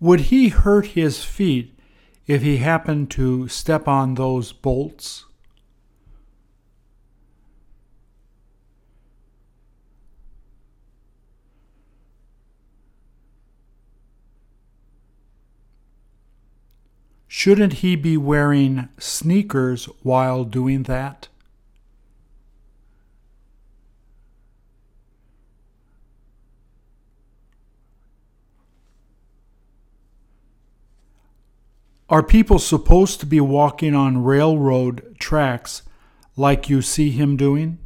Would 0.00 0.20
he 0.20 0.48
hurt 0.48 0.86
his 0.86 1.24
feet 1.24 1.78
if 2.26 2.40
he 2.40 2.56
happened 2.56 3.10
to 3.12 3.48
step 3.48 3.86
on 3.86 4.14
those 4.14 4.50
bolts? 4.50 5.26
Shouldn't 17.26 17.74
he 17.74 17.96
be 17.96 18.16
wearing 18.18 18.88
sneakers 18.98 19.86
while 20.02 20.44
doing 20.44 20.82
that? 20.84 21.29
Are 32.10 32.24
people 32.24 32.58
supposed 32.58 33.20
to 33.20 33.26
be 33.26 33.40
walking 33.40 33.94
on 33.94 34.24
railroad 34.24 35.16
tracks 35.20 35.82
like 36.36 36.68
you 36.68 36.82
see 36.82 37.10
him 37.10 37.36
doing? 37.36 37.78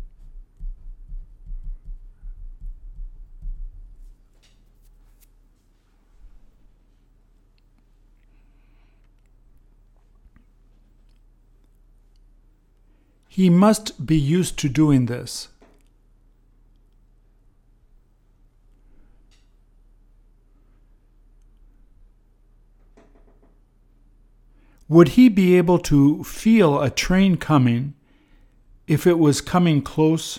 He 13.29 13.51
must 13.51 14.07
be 14.07 14.17
used 14.17 14.59
to 14.61 14.71
doing 14.71 15.05
this. 15.05 15.49
Would 24.95 25.19
he 25.19 25.29
be 25.29 25.57
able 25.57 25.81
to 25.91 26.23
feel 26.23 26.81
a 26.81 26.89
train 26.89 27.37
coming 27.37 27.95
if 28.87 29.09
it 29.09 29.19
was 29.19 29.41
coming 29.41 29.83
close 29.83 30.39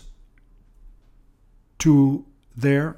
to 1.80 2.24
there? 2.56 2.96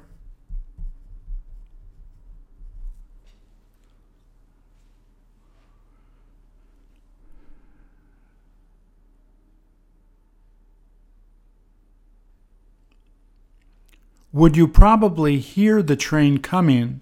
Would 14.32 14.56
you 14.56 14.68
probably 14.68 15.40
hear 15.40 15.82
the 15.82 15.96
train 15.96 16.38
coming 16.38 17.00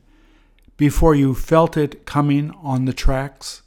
before 0.78 1.14
you 1.14 1.34
felt 1.34 1.76
it 1.76 2.06
coming 2.06 2.52
on 2.52 2.86
the 2.86 2.94
tracks? 2.94 3.60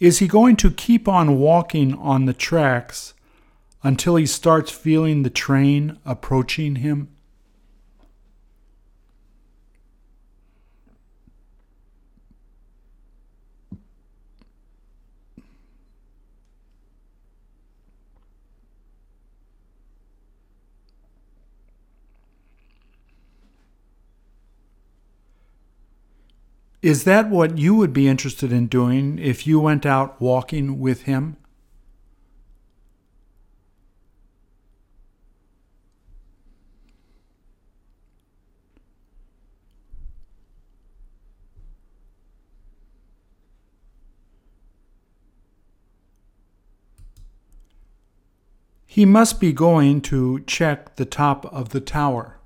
Is 0.00 0.20
he 0.20 0.28
going 0.28 0.54
to 0.56 0.70
keep 0.70 1.08
on 1.08 1.38
walking 1.38 1.94
on 1.94 2.26
the 2.26 2.32
tracks 2.32 3.14
until 3.82 4.14
he 4.16 4.26
starts 4.26 4.70
feeling 4.70 5.22
the 5.22 5.30
train 5.30 5.98
approaching 6.04 6.76
him? 6.76 7.08
Is 26.88 27.04
that 27.04 27.28
what 27.28 27.58
you 27.58 27.74
would 27.74 27.92
be 27.92 28.08
interested 28.08 28.50
in 28.50 28.66
doing 28.66 29.18
if 29.18 29.46
you 29.46 29.60
went 29.60 29.84
out 29.84 30.18
walking 30.22 30.78
with 30.78 31.02
him? 31.02 31.36
He 48.86 49.04
must 49.04 49.38
be 49.38 49.52
going 49.52 50.00
to 50.00 50.40
check 50.46 50.96
the 50.96 51.04
top 51.04 51.44
of 51.52 51.68
the 51.68 51.82
tower. 51.82 52.37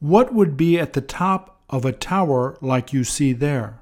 What 0.00 0.34
would 0.34 0.56
be 0.56 0.78
at 0.78 0.92
the 0.92 1.00
top 1.00 1.60
of 1.70 1.84
a 1.84 1.92
tower 1.92 2.56
like 2.60 2.92
you 2.92 3.02
see 3.02 3.32
there? 3.32 3.80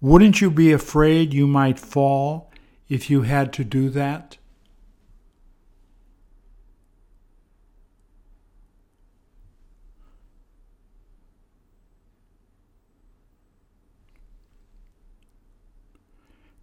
Wouldn't 0.00 0.42
you 0.42 0.50
be 0.50 0.70
afraid 0.70 1.32
you 1.32 1.46
might 1.46 1.78
fall 1.78 2.52
if 2.90 3.08
you 3.08 3.22
had 3.22 3.54
to 3.54 3.64
do 3.64 3.88
that? 3.88 4.36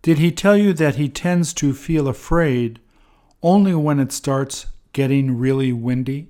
Did 0.02 0.18
he 0.18 0.32
tell 0.32 0.58
you 0.58 0.74
that 0.74 0.96
he 0.96 1.10
tends 1.10 1.54
to 1.54 1.74
feel 1.74 2.08
afraid 2.08 2.80
only 3.44 3.76
when 3.76 4.00
it 4.00 4.12
starts 4.12 4.66
getting 4.94 5.38
really 5.38 5.72
windy? 5.72 6.28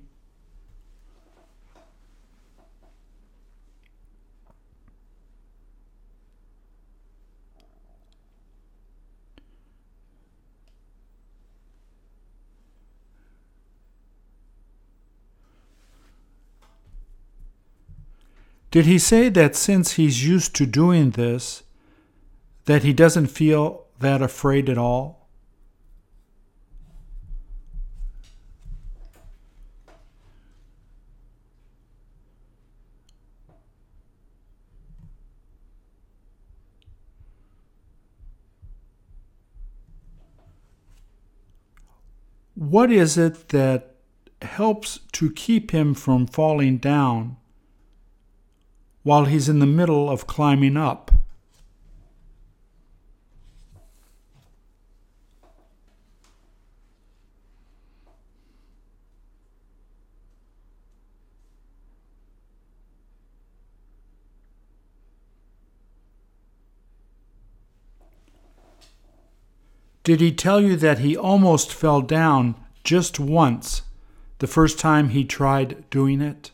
Did 18.70 18.86
he 18.86 18.98
say 18.98 19.28
that 19.28 19.54
since 19.54 19.92
he's 19.92 20.26
used 20.26 20.56
to 20.56 20.64
doing 20.64 21.10
this, 21.10 21.62
that 22.64 22.82
he 22.82 22.92
doesn't 22.92 23.26
feel 23.26 23.86
that 23.98 24.22
afraid 24.22 24.68
at 24.68 24.78
all? 24.78 25.28
What 42.54 42.90
is 42.90 43.18
it 43.18 43.48
that 43.48 43.92
helps 44.44 45.00
to 45.12 45.30
keep 45.30 45.70
him 45.70 45.94
from 45.94 46.26
falling 46.26 46.78
down 46.78 47.36
while 49.02 49.24
he's 49.24 49.48
in 49.48 49.58
the 49.58 49.66
middle 49.66 50.08
of 50.08 50.26
climbing 50.26 50.76
up. 50.76 51.10
Did 70.04 70.20
he 70.20 70.32
tell 70.32 70.60
you 70.60 70.76
that 70.76 70.98
he 70.98 71.16
almost 71.16 71.72
fell 71.72 72.00
down 72.00 72.56
just 72.82 73.20
once 73.20 73.82
the 74.38 74.48
first 74.48 74.78
time 74.78 75.10
he 75.10 75.24
tried 75.24 75.88
doing 75.90 76.20
it? 76.20 76.50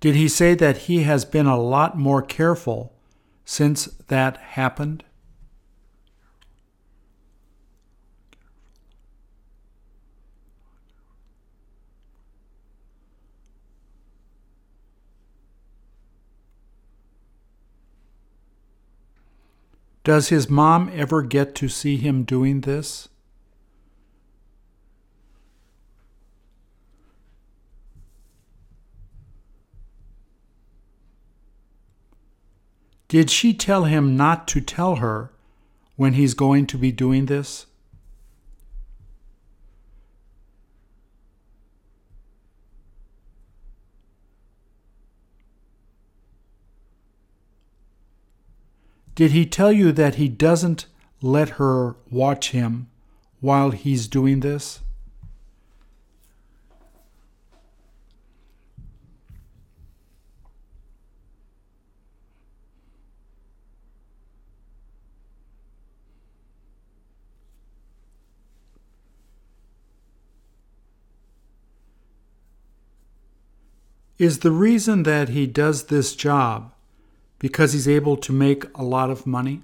Did 0.00 0.16
he 0.16 0.28
say 0.28 0.54
that 0.54 0.78
he 0.78 1.02
has 1.02 1.26
been 1.26 1.46
a 1.46 1.60
lot 1.60 1.96
more 1.96 2.22
careful 2.22 2.94
since 3.44 3.84
that 4.08 4.38
happened? 4.38 5.04
Does 20.02 20.30
his 20.30 20.48
mom 20.48 20.90
ever 20.94 21.22
get 21.22 21.54
to 21.56 21.68
see 21.68 21.96
him 21.96 22.24
doing 22.24 22.62
this? 22.62 23.08
Did 33.08 33.28
she 33.28 33.52
tell 33.52 33.84
him 33.84 34.16
not 34.16 34.46
to 34.48 34.60
tell 34.60 34.96
her 34.96 35.32
when 35.96 36.12
he's 36.12 36.32
going 36.32 36.66
to 36.68 36.78
be 36.78 36.92
doing 36.92 37.26
this? 37.26 37.66
Did 49.20 49.32
he 49.32 49.44
tell 49.44 49.70
you 49.70 49.92
that 49.92 50.14
he 50.14 50.30
doesn't 50.30 50.86
let 51.20 51.60
her 51.60 51.94
watch 52.10 52.52
him 52.52 52.88
while 53.40 53.70
he's 53.70 54.08
doing 54.08 54.40
this? 54.40 54.80
Is 74.16 74.38
the 74.38 74.50
reason 74.50 75.02
that 75.02 75.28
he 75.28 75.46
does 75.46 75.88
this 75.88 76.16
job 76.16 76.72
because 77.40 77.72
he's 77.72 77.88
able 77.88 78.16
to 78.18 78.32
make 78.32 78.66
a 78.76 78.84
lot 78.84 79.10
of 79.10 79.26
money? 79.26 79.62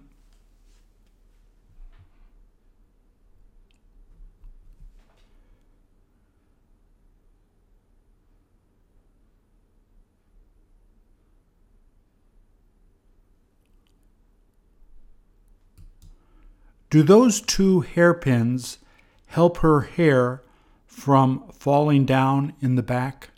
Do 16.88 17.02
those 17.02 17.42
two 17.42 17.82
hairpins 17.82 18.78
help 19.26 19.58
her 19.58 19.82
hair 19.82 20.42
from 20.86 21.44
falling 21.52 22.06
down 22.06 22.54
in 22.62 22.76
the 22.76 22.82
back? 22.82 23.30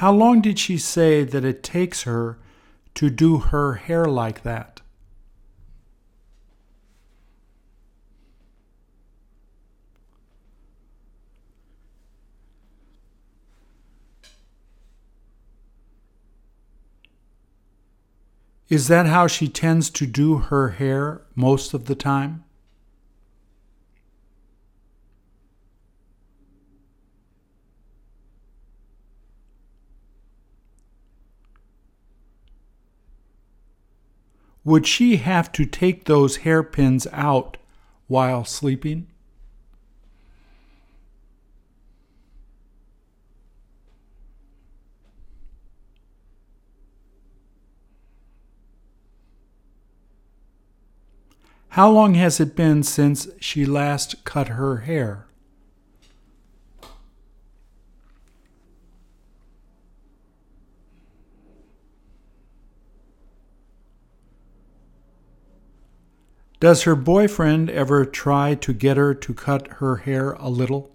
How 0.00 0.12
long 0.12 0.40
did 0.40 0.58
she 0.58 0.78
say 0.78 1.24
that 1.24 1.44
it 1.44 1.62
takes 1.62 2.04
her 2.04 2.38
to 2.94 3.10
do 3.10 3.36
her 3.36 3.74
hair 3.74 4.06
like 4.06 4.44
that? 4.44 4.80
Is 18.70 18.88
that 18.88 19.04
how 19.04 19.26
she 19.26 19.48
tends 19.48 19.90
to 19.90 20.06
do 20.06 20.38
her 20.38 20.70
hair 20.70 21.26
most 21.34 21.74
of 21.74 21.84
the 21.84 21.94
time? 21.94 22.44
Would 34.64 34.86
she 34.86 35.16
have 35.16 35.50
to 35.52 35.64
take 35.64 36.04
those 36.04 36.38
hairpins 36.38 37.06
out 37.12 37.56
while 38.08 38.44
sleeping? 38.44 39.06
How 51.74 51.88
long 51.88 52.14
has 52.14 52.40
it 52.40 52.56
been 52.56 52.82
since 52.82 53.28
she 53.40 53.64
last 53.64 54.24
cut 54.24 54.48
her 54.48 54.78
hair? 54.78 55.29
Does 66.60 66.82
her 66.82 66.94
boyfriend 66.94 67.70
ever 67.70 68.04
try 68.04 68.54
to 68.54 68.74
get 68.74 68.98
her 68.98 69.14
to 69.14 69.32
cut 69.32 69.68
her 69.78 69.96
hair 69.96 70.32
a 70.32 70.50
little? 70.50 70.94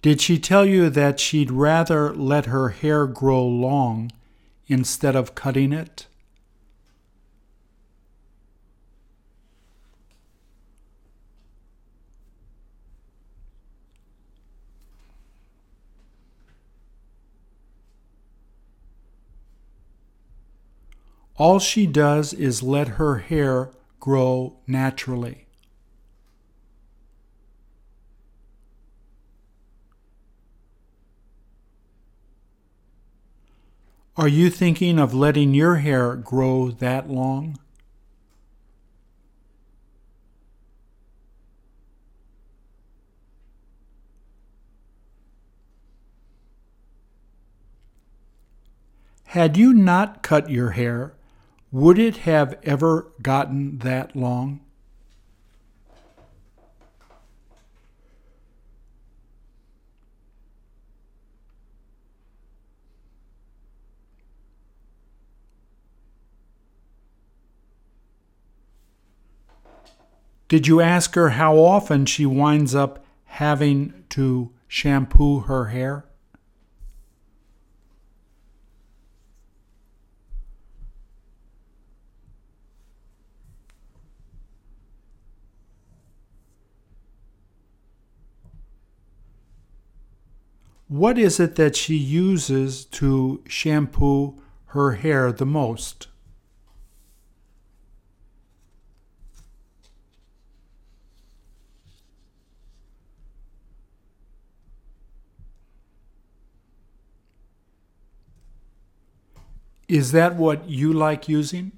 Did 0.00 0.20
she 0.20 0.38
tell 0.38 0.64
you 0.64 0.90
that 0.90 1.18
she'd 1.18 1.50
rather 1.50 2.14
let 2.14 2.46
her 2.46 2.68
hair 2.68 3.04
grow 3.04 3.44
long 3.44 4.12
instead 4.68 5.16
of 5.16 5.34
cutting 5.34 5.72
it? 5.72 6.06
All 21.38 21.60
she 21.60 21.86
does 21.86 22.32
is 22.34 22.64
let 22.64 22.88
her 22.88 23.18
hair 23.18 23.70
grow 24.00 24.56
naturally. 24.66 25.46
Are 34.16 34.26
you 34.26 34.50
thinking 34.50 34.98
of 34.98 35.14
letting 35.14 35.54
your 35.54 35.76
hair 35.76 36.16
grow 36.16 36.72
that 36.72 37.08
long? 37.08 37.56
Had 49.26 49.56
you 49.56 49.72
not 49.72 50.24
cut 50.24 50.50
your 50.50 50.70
hair, 50.70 51.14
would 51.70 51.98
it 51.98 52.18
have 52.18 52.58
ever 52.62 53.12
gotten 53.22 53.78
that 53.78 54.16
long? 54.16 54.60
Did 70.48 70.66
you 70.66 70.80
ask 70.80 71.14
her 71.14 71.30
how 71.30 71.58
often 71.58 72.06
she 72.06 72.24
winds 72.24 72.74
up 72.74 73.04
having 73.26 73.92
to 74.08 74.50
shampoo 74.66 75.40
her 75.40 75.66
hair? 75.66 76.07
What 90.88 91.18
is 91.18 91.38
it 91.38 91.54
that 91.56 91.76
she 91.76 91.96
uses 91.96 92.84
to 92.86 93.42
shampoo 93.46 94.40
her 94.66 94.92
hair 94.92 95.30
the 95.32 95.46
most? 95.46 96.08
Is 109.88 110.12
that 110.12 110.36
what 110.36 110.68
you 110.68 110.92
like 110.92 111.28
using? 111.28 111.72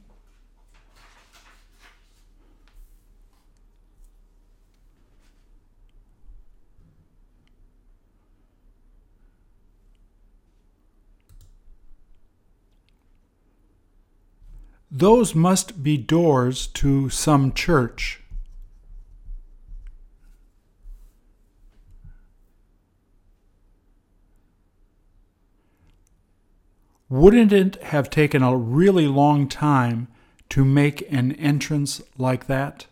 Those 15.01 15.35
must 15.35 15.83
be 15.83 15.97
doors 15.97 16.67
to 16.67 17.09
some 17.09 17.55
church. 17.55 18.21
Wouldn't 27.09 27.51
it 27.51 27.83
have 27.85 28.11
taken 28.11 28.43
a 28.43 28.55
really 28.55 29.07
long 29.07 29.49
time 29.49 30.09
to 30.51 30.67
make 30.67 31.11
an 31.11 31.33
entrance 31.33 32.03
like 32.19 32.47
that? 32.49 32.85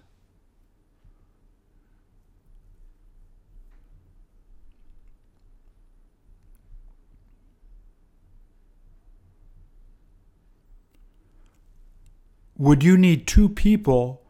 Would 12.59 12.83
you 12.83 12.99
need 12.99 13.29
two 13.29 13.49
people 13.49 14.23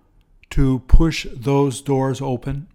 to 0.50 0.80
push 0.80 1.26
those 1.32 1.80
doors 1.80 2.20
open? 2.20 2.68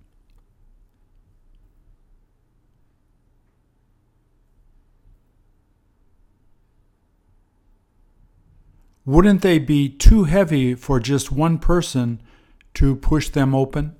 Wouldn't 9.06 9.42
they 9.42 9.60
be 9.60 9.90
too 9.90 10.24
heavy 10.24 10.74
for 10.74 11.00
just 11.00 11.32
one 11.32 11.60
person 11.60 12.20
to 12.74 12.96
push 12.96 13.30
them 13.30 13.54
open? 13.54 13.96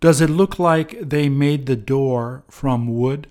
Does 0.00 0.20
it 0.20 0.30
look 0.30 0.58
like 0.60 0.96
they 1.00 1.28
made 1.28 1.66
the 1.66 1.74
door 1.74 2.44
from 2.48 2.86
wood? 2.86 3.26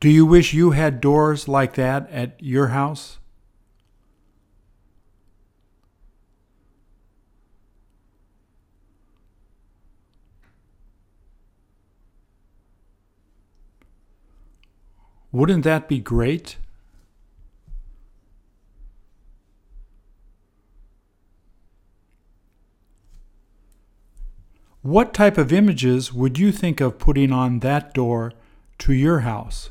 Do 0.00 0.10
you 0.10 0.26
wish 0.26 0.52
you 0.52 0.72
had 0.72 1.00
doors 1.00 1.46
like 1.48 1.74
that 1.74 2.10
at 2.10 2.34
your 2.42 2.68
house? 2.68 3.18
Wouldn't 15.30 15.64
that 15.64 15.88
be 15.88 15.98
great? 15.98 16.56
What 24.82 25.14
type 25.14 25.38
of 25.38 25.52
images 25.52 26.12
would 26.12 26.40
you 26.40 26.50
think 26.50 26.80
of 26.80 26.98
putting 26.98 27.30
on 27.30 27.60
that 27.60 27.94
door 27.94 28.32
to 28.78 28.92
your 28.92 29.20
house? 29.20 29.70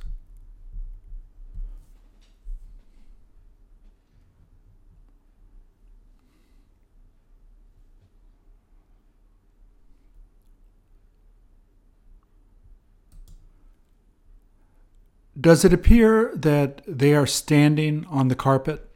Does 15.40 15.66
it 15.66 15.74
appear 15.74 16.32
that 16.36 16.84
they 16.88 17.14
are 17.14 17.28
standing 17.28 18.06
on 18.06 18.30
the 18.30 18.36
carpet? 18.36 18.91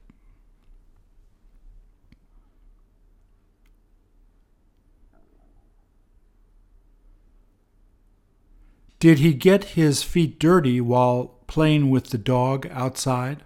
Did 8.99 9.19
he 9.19 9.33
get 9.33 9.75
his 9.75 10.03
feet 10.03 10.39
dirty 10.39 10.79
while 10.81 11.35
playing 11.47 11.89
with 11.89 12.09
the 12.09 12.17
dog 12.17 12.67
outside? 12.71 13.43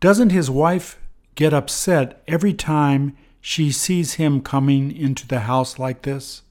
Doesn't 0.00 0.30
his 0.30 0.50
wife 0.50 0.98
get 1.34 1.52
upset 1.52 2.22
every 2.26 2.54
time 2.54 3.16
she 3.40 3.70
sees 3.70 4.14
him 4.14 4.40
coming 4.40 4.90
into 4.90 5.28
the 5.28 5.40
house 5.40 5.78
like 5.78 6.02
this? 6.02 6.42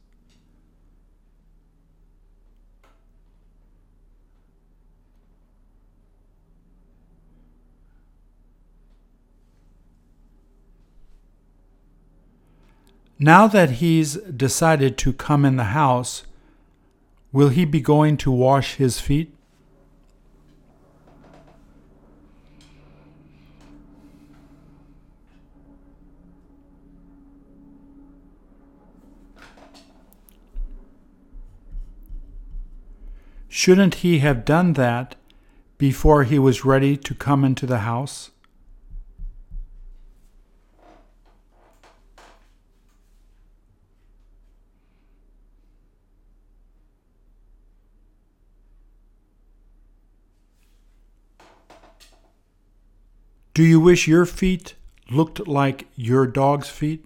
Now 13.21 13.47
that 13.47 13.71
he's 13.71 14.13
decided 14.15 14.97
to 14.99 15.11
come 15.11 15.43
in 15.43 15.57
the 15.57 15.75
house, 15.75 16.23
will 17.33 17.49
he 17.49 17.65
be 17.65 17.81
going 17.81 18.15
to 18.17 18.31
wash 18.31 18.75
his 18.75 19.01
feet? 19.01 19.35
Shouldn't 33.49 33.95
he 33.95 34.19
have 34.19 34.45
done 34.45 34.73
that 34.73 35.15
before 35.77 36.23
he 36.23 36.39
was 36.39 36.63
ready 36.63 36.95
to 36.95 37.13
come 37.13 37.43
into 37.43 37.65
the 37.65 37.79
house? 37.79 38.31
Do 53.59 53.65
you 53.65 53.81
wish 53.81 54.07
your 54.07 54.25
feet 54.25 54.75
looked 55.11 55.45
like 55.45 55.87
your 55.97 56.25
dog's 56.25 56.69
feet? 56.69 57.03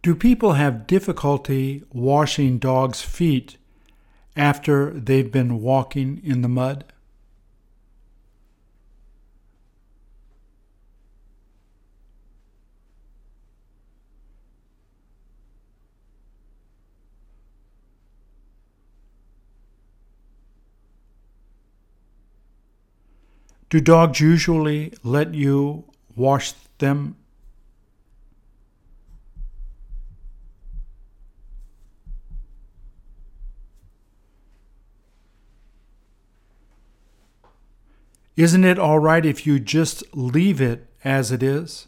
Do 0.00 0.14
people 0.14 0.54
have 0.54 0.86
difficulty 0.86 1.84
washing 1.92 2.56
dogs' 2.58 3.02
feet 3.02 3.58
after 4.34 4.90
they've 4.92 5.30
been 5.30 5.60
walking 5.60 6.22
in 6.24 6.40
the 6.40 6.48
mud? 6.48 6.90
Do 23.70 23.80
dogs 23.80 24.18
usually 24.18 24.92
let 25.04 25.32
you 25.32 25.84
wash 26.16 26.54
them? 26.78 27.14
Isn't 38.36 38.64
it 38.64 38.76
all 38.76 38.98
right 38.98 39.24
if 39.24 39.46
you 39.46 39.60
just 39.60 40.02
leave 40.16 40.60
it 40.60 40.88
as 41.04 41.30
it 41.30 41.42
is? 41.42 41.86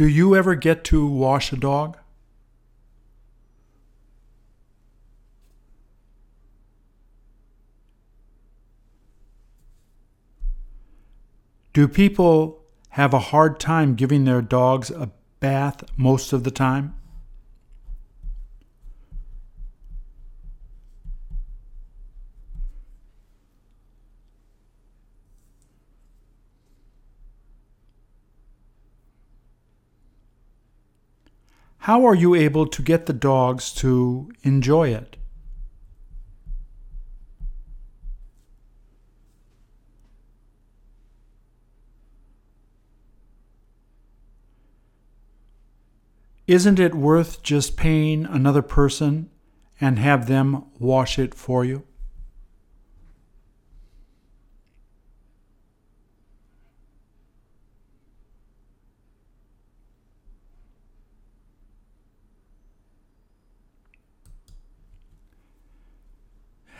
Do 0.00 0.08
you 0.08 0.34
ever 0.34 0.54
get 0.54 0.82
to 0.84 1.06
wash 1.06 1.52
a 1.52 1.56
dog? 1.56 1.98
Do 11.74 11.86
people 11.86 12.64
have 12.88 13.12
a 13.12 13.18
hard 13.18 13.60
time 13.60 13.94
giving 13.94 14.24
their 14.24 14.40
dogs 14.40 14.90
a 14.90 15.10
bath 15.38 15.84
most 15.98 16.32
of 16.32 16.44
the 16.44 16.50
time? 16.50 16.94
How 31.84 32.04
are 32.04 32.14
you 32.14 32.34
able 32.34 32.66
to 32.66 32.82
get 32.82 33.06
the 33.06 33.14
dogs 33.14 33.72
to 33.76 34.30
enjoy 34.42 34.88
it? 34.90 35.16
Isn't 46.46 46.78
it 46.78 46.94
worth 46.94 47.42
just 47.42 47.78
paying 47.78 48.26
another 48.26 48.60
person 48.60 49.30
and 49.80 49.98
have 49.98 50.26
them 50.26 50.64
wash 50.78 51.18
it 51.18 51.34
for 51.34 51.64
you? 51.64 51.84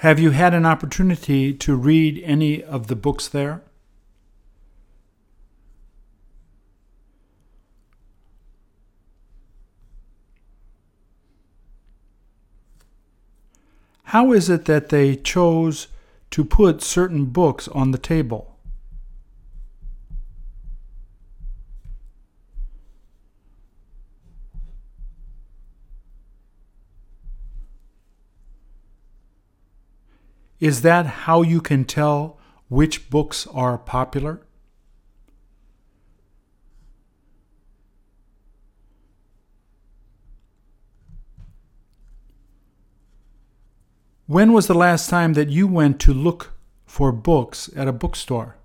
Have 0.00 0.18
you 0.18 0.30
had 0.30 0.54
an 0.54 0.64
opportunity 0.64 1.52
to 1.52 1.76
read 1.76 2.22
any 2.24 2.64
of 2.64 2.86
the 2.86 2.96
books 2.96 3.28
there? 3.28 3.60
How 14.04 14.32
is 14.32 14.48
it 14.48 14.64
that 14.64 14.88
they 14.88 15.16
chose 15.16 15.88
to 16.30 16.46
put 16.46 16.80
certain 16.80 17.26
books 17.26 17.68
on 17.68 17.90
the 17.90 17.98
table? 17.98 18.49
Is 30.60 30.82
that 30.82 31.06
how 31.06 31.40
you 31.40 31.62
can 31.62 31.84
tell 31.84 32.38
which 32.68 33.08
books 33.08 33.46
are 33.46 33.78
popular? 33.78 34.42
When 44.26 44.52
was 44.52 44.68
the 44.68 44.74
last 44.74 45.10
time 45.10 45.32
that 45.32 45.48
you 45.48 45.66
went 45.66 45.98
to 46.02 46.14
look 46.14 46.52
for 46.84 47.10
books 47.10 47.68
at 47.74 47.88
a 47.88 47.92
bookstore? 47.92 48.59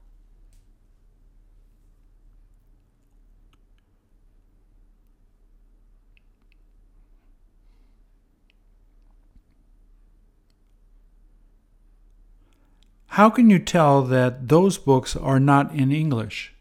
How 13.16 13.30
can 13.30 13.50
you 13.50 13.60
tell 13.60 14.02
that 14.02 14.50
those 14.50 14.78
books 14.78 15.16
are 15.16 15.40
not 15.40 15.74
in 15.74 15.90
English? 15.90 16.54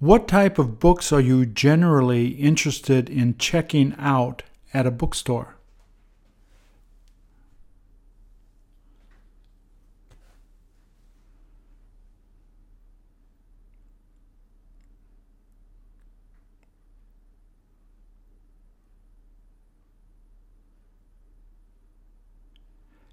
What 0.00 0.26
type 0.26 0.58
of 0.58 0.80
books 0.80 1.12
are 1.12 1.20
you 1.20 1.46
generally 1.46 2.30
interested 2.30 3.08
in 3.08 3.38
checking 3.38 3.94
out 3.96 4.42
at 4.74 4.88
a 4.88 4.90
bookstore? 4.90 5.54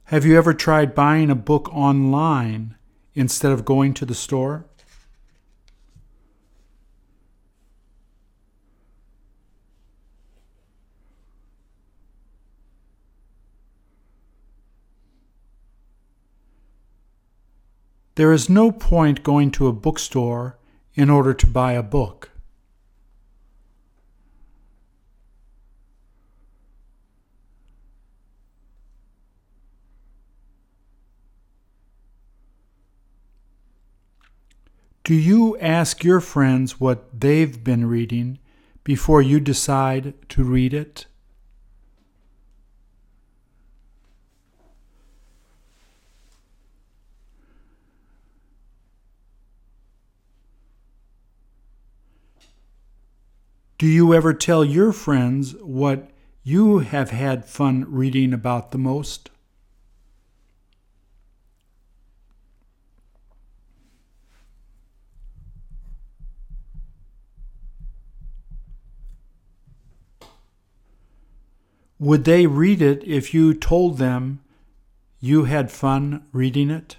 Have 0.10 0.26
you 0.26 0.36
ever 0.40 0.56
tried 0.56 0.96
buying 0.96 1.30
a 1.30 1.36
book 1.36 1.70
online 1.72 2.76
instead 3.14 3.52
of 3.52 3.64
going 3.64 3.94
to 3.94 4.06
the 4.08 4.16
store? 4.16 4.66
There 18.16 18.34
is 18.34 18.50
no 18.50 18.72
point 18.72 19.22
going 19.22 19.52
to 19.52 19.68
a 19.68 19.74
bookstore 19.74 20.58
in 20.96 21.12
order 21.12 21.36
to 21.36 21.46
buy 21.46 21.74
a 21.74 21.84
book. 21.84 22.29
Do 35.10 35.16
you 35.16 35.58
ask 35.58 36.04
your 36.04 36.22
friends 36.22 36.80
what 36.80 37.20
they've 37.20 37.64
been 37.64 37.88
reading 37.88 38.38
before 38.84 39.24
you 39.24 39.40
decide 39.40 40.14
to 40.30 40.44
read 40.44 40.72
it? 40.72 41.08
Do 53.80 53.88
you 53.88 54.14
ever 54.14 54.36
tell 54.36 54.64
your 54.64 54.92
friends 54.92 55.56
what 55.56 56.12
you 56.44 56.80
have 56.80 57.10
had 57.10 57.46
fun 57.46 57.88
reading 57.88 58.32
about 58.32 58.70
the 58.70 58.78
most? 58.78 59.32
Would 72.00 72.24
they 72.24 72.48
read 72.48 72.82
it 72.82 73.04
if 73.04 73.34
you 73.34 73.54
told 73.54 73.98
them 73.98 74.40
you 75.20 75.44
had 75.44 75.70
fun 75.70 76.26
reading 76.32 76.70
it? 76.70 76.96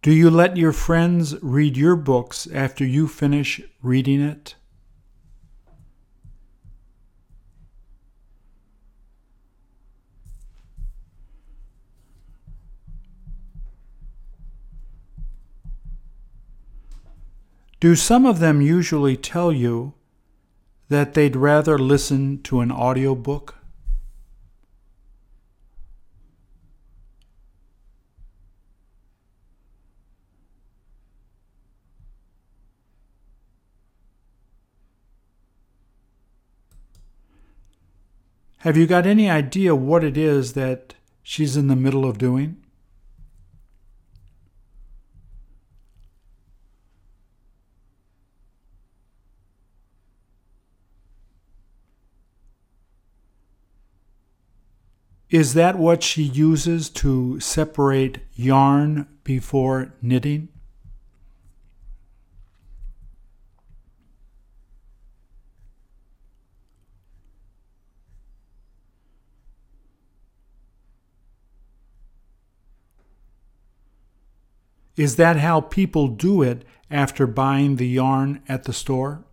Do 0.00 0.12
you 0.12 0.30
let 0.30 0.56
your 0.56 0.72
friends 0.72 1.34
read 1.42 1.76
your 1.76 1.96
books 1.96 2.46
after 2.54 2.86
you 2.86 3.08
finish 3.08 3.60
reading 3.82 4.22
it? 4.22 4.54
Do 17.78 17.94
some 17.94 18.24
of 18.24 18.38
them 18.38 18.62
usually 18.62 19.16
tell 19.16 19.52
you 19.52 19.92
that 20.88 21.12
they'd 21.12 21.36
rather 21.36 21.78
listen 21.78 22.42
to 22.42 22.60
an 22.60 22.72
audiobook? 22.72 23.56
Have 38.60 38.76
you 38.76 38.86
got 38.86 39.06
any 39.06 39.30
idea 39.30 39.76
what 39.76 40.02
it 40.02 40.16
is 40.16 40.54
that 40.54 40.94
she's 41.22 41.56
in 41.56 41.68
the 41.68 41.76
middle 41.76 42.04
of 42.04 42.18
doing? 42.18 42.65
Is 55.28 55.54
that 55.54 55.76
what 55.76 56.04
she 56.04 56.22
uses 56.22 56.88
to 56.90 57.40
separate 57.40 58.20
yarn 58.34 59.08
before 59.24 59.92
knitting? 60.00 60.48
Is 74.96 75.16
that 75.16 75.36
how 75.36 75.60
people 75.60 76.08
do 76.08 76.40
it 76.42 76.64
after 76.90 77.26
buying 77.26 77.76
the 77.76 77.88
yarn 77.88 78.40
at 78.48 78.64
the 78.64 78.72
store? 78.72 79.25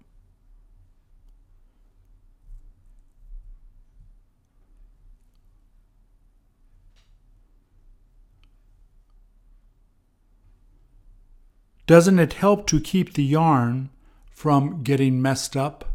Doesn't 11.85 12.19
it 12.19 12.33
help 12.33 12.65
to 12.67 12.79
keep 12.79 13.13
the 13.13 13.23
yarn 13.23 13.89
from 14.31 14.83
getting 14.83 15.21
messed 15.21 15.57
up? 15.57 15.93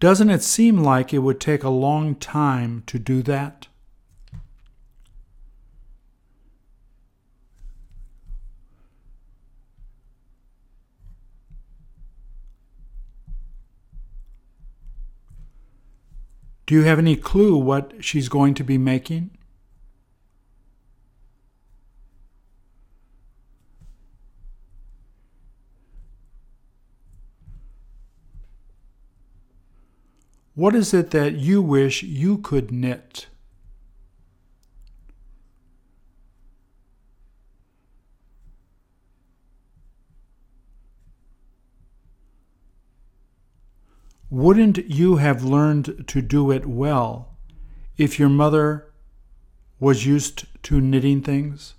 Doesn't 0.00 0.30
it 0.30 0.42
seem 0.42 0.78
like 0.78 1.14
it 1.14 1.20
would 1.20 1.38
take 1.38 1.62
a 1.62 1.68
long 1.68 2.16
time 2.16 2.82
to 2.88 2.98
do 2.98 3.22
that? 3.22 3.68
Do 16.72 16.78
you 16.78 16.84
have 16.84 16.98
any 16.98 17.16
clue 17.16 17.58
what 17.58 18.02
she's 18.02 18.30
going 18.30 18.54
to 18.54 18.64
be 18.64 18.78
making? 18.78 19.36
What 30.54 30.74
is 30.74 30.94
it 30.94 31.10
that 31.10 31.34
you 31.34 31.60
wish 31.60 32.02
you 32.02 32.38
could 32.38 32.72
knit? 32.72 33.26
Wouldn't 44.32 44.88
you 44.88 45.16
have 45.16 45.44
learned 45.44 46.04
to 46.06 46.22
do 46.22 46.50
it 46.50 46.64
well 46.64 47.36
if 47.98 48.18
your 48.18 48.30
mother 48.30 48.90
was 49.78 50.06
used 50.06 50.46
to 50.62 50.80
knitting 50.80 51.20
things? 51.20 51.74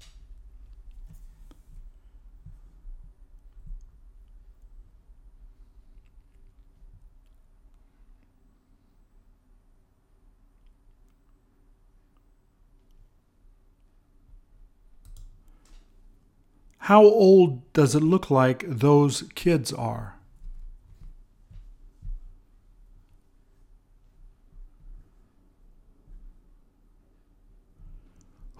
How 16.78 17.02
old 17.02 17.74
does 17.74 17.96
it 17.96 18.04
look 18.04 18.30
like 18.30 18.64
those 18.68 19.24
kids 19.34 19.74
are? 19.74 20.20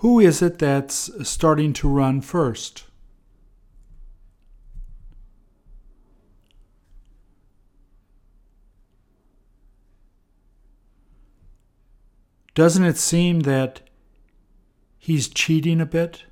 Who 0.04 0.20
is 0.20 0.42
it 0.42 0.60
that's 0.60 1.10
starting 1.26 1.72
to 1.76 1.88
run 1.88 2.20
first? 2.20 2.84
Doesn't 12.54 12.84
it 12.84 12.98
seem 12.98 13.40
that 13.48 13.80
he's 14.98 15.30
cheating 15.30 15.80
a 15.80 15.86
bit? 15.86 16.26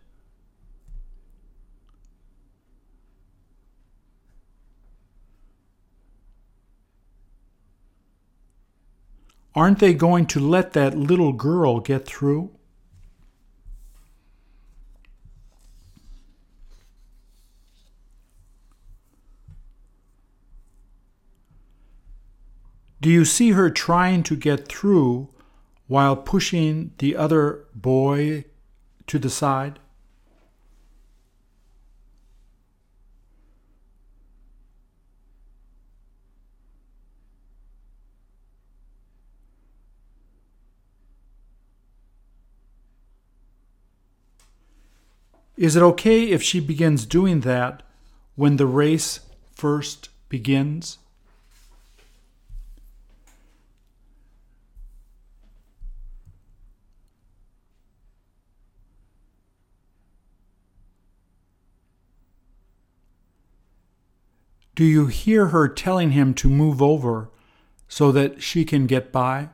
Aren't 9.55 9.79
they 9.79 9.93
going 9.93 10.25
to 10.25 10.41
let 10.41 10.73
that 10.73 10.97
little 10.97 11.31
girl 11.31 11.79
get 11.79 12.05
through? 12.05 12.51
Do 23.01 23.09
you 23.09 23.25
see 23.25 23.51
her 23.51 23.71
trying 23.71 24.21
to 24.23 24.35
get 24.35 24.67
through 24.67 25.29
while 25.87 26.15
pushing 26.15 26.91
the 26.99 27.15
other 27.15 27.65
boy 27.73 28.45
to 29.07 29.17
the 29.17 29.29
side? 29.29 29.79
Is 45.57 45.75
it 45.75 45.81
okay 45.81 46.29
if 46.29 46.43
she 46.43 46.59
begins 46.59 47.07
doing 47.07 47.41
that 47.41 47.81
when 48.35 48.57
the 48.57 48.67
race 48.67 49.21
first 49.55 50.09
begins? 50.29 50.99
Do 64.81 64.87
you 64.87 65.05
hear 65.05 65.49
her 65.49 65.67
telling 65.67 66.09
him 66.09 66.33
to 66.33 66.49
move 66.49 66.81
over 66.81 67.29
so 67.87 68.11
that 68.13 68.41
she 68.41 68.65
can 68.65 68.87
get 68.87 69.11
by? 69.11 69.49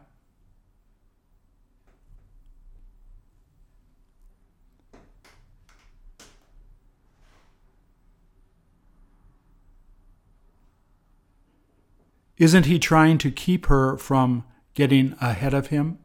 Isn't 12.37 12.67
he 12.67 12.79
trying 12.79 13.17
to 13.17 13.29
keep 13.29 13.65
her 13.65 13.97
from 13.97 14.45
getting 14.75 15.13
ahead 15.19 15.53
of 15.53 15.67
him? 15.67 15.99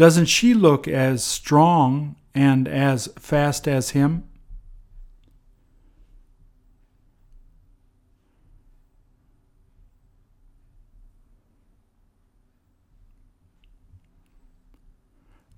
Doesn't 0.00 0.30
she 0.30 0.54
look 0.54 0.88
as 0.88 1.22
strong 1.22 2.16
and 2.34 2.66
as 2.66 3.08
fast 3.18 3.68
as 3.68 3.90
him? 3.90 4.24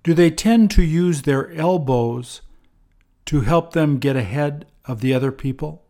Do 0.03 0.13
they 0.13 0.29
tend 0.29 0.71
to 0.71 0.83
use 0.83 1.21
their 1.21 1.49
elbows 1.53 2.41
to 3.27 3.39
help 3.39 3.71
them 3.71 3.97
get 3.97 4.17
ahead 4.17 4.65
of 4.83 4.99
the 4.99 5.13
other 5.13 5.31
people? 5.31 5.82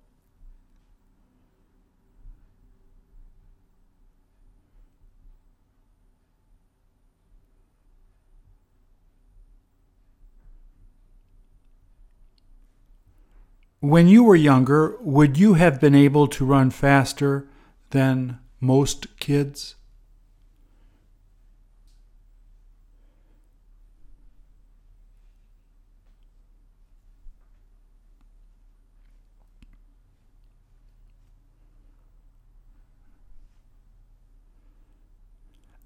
When 13.84 14.08
you 14.08 14.24
were 14.24 14.38
younger, 14.38 14.96
would 15.02 15.38
you 15.38 15.56
have 15.56 15.82
been 15.82 15.94
able 15.94 16.26
to 16.28 16.46
run 16.46 16.70
faster 16.70 17.50
than 17.90 18.40
most 18.62 19.20
kids? 19.20 19.76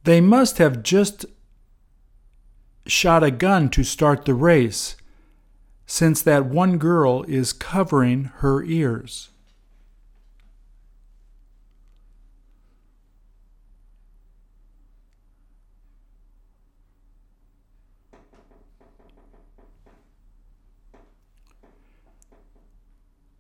They 0.04 0.22
must 0.22 0.60
have 0.60 0.84
just 0.84 1.26
shot 2.86 3.24
a 3.24 3.32
gun 3.32 3.70
to 3.70 3.84
start 3.84 4.26
the 4.26 4.36
race, 4.36 4.98
since 5.88 6.22
that 6.22 6.46
one 6.46 6.78
girl 6.78 7.24
is 7.30 7.54
covering 7.54 8.26
her 8.40 8.62
ears. 8.62 9.30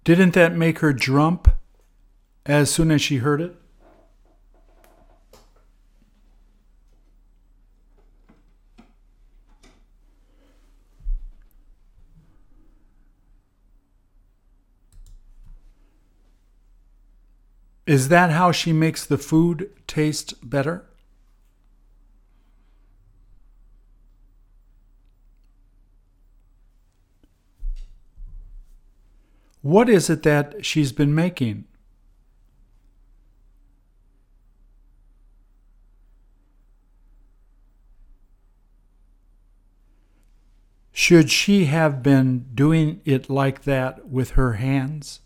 Didn't 0.05 0.33
that 0.35 0.55
make 0.55 0.79
her 0.79 0.93
jump 0.93 1.49
as 2.45 2.73
soon 2.73 2.91
as 2.91 3.01
she 3.01 3.17
heard 3.17 3.41
it? 3.41 3.57
Is 17.87 18.09
that 18.09 18.31
how 18.31 18.51
she 18.51 18.73
makes 18.73 19.05
the 19.05 19.17
food 19.17 19.71
taste 19.87 20.33
better? 20.47 20.85
What 29.61 29.87
is 29.87 30.09
it 30.09 30.23
that 30.23 30.65
she's 30.65 30.91
been 30.91 31.15
making? 31.15 31.63
Should 40.91 41.31
she 41.31 41.65
have 41.65 42.03
been 42.03 42.47
doing 42.53 42.99
it 43.05 43.29
like 43.29 43.63
that 43.63 44.09
with 44.09 44.31
her 44.31 44.53
hands? 44.53 45.21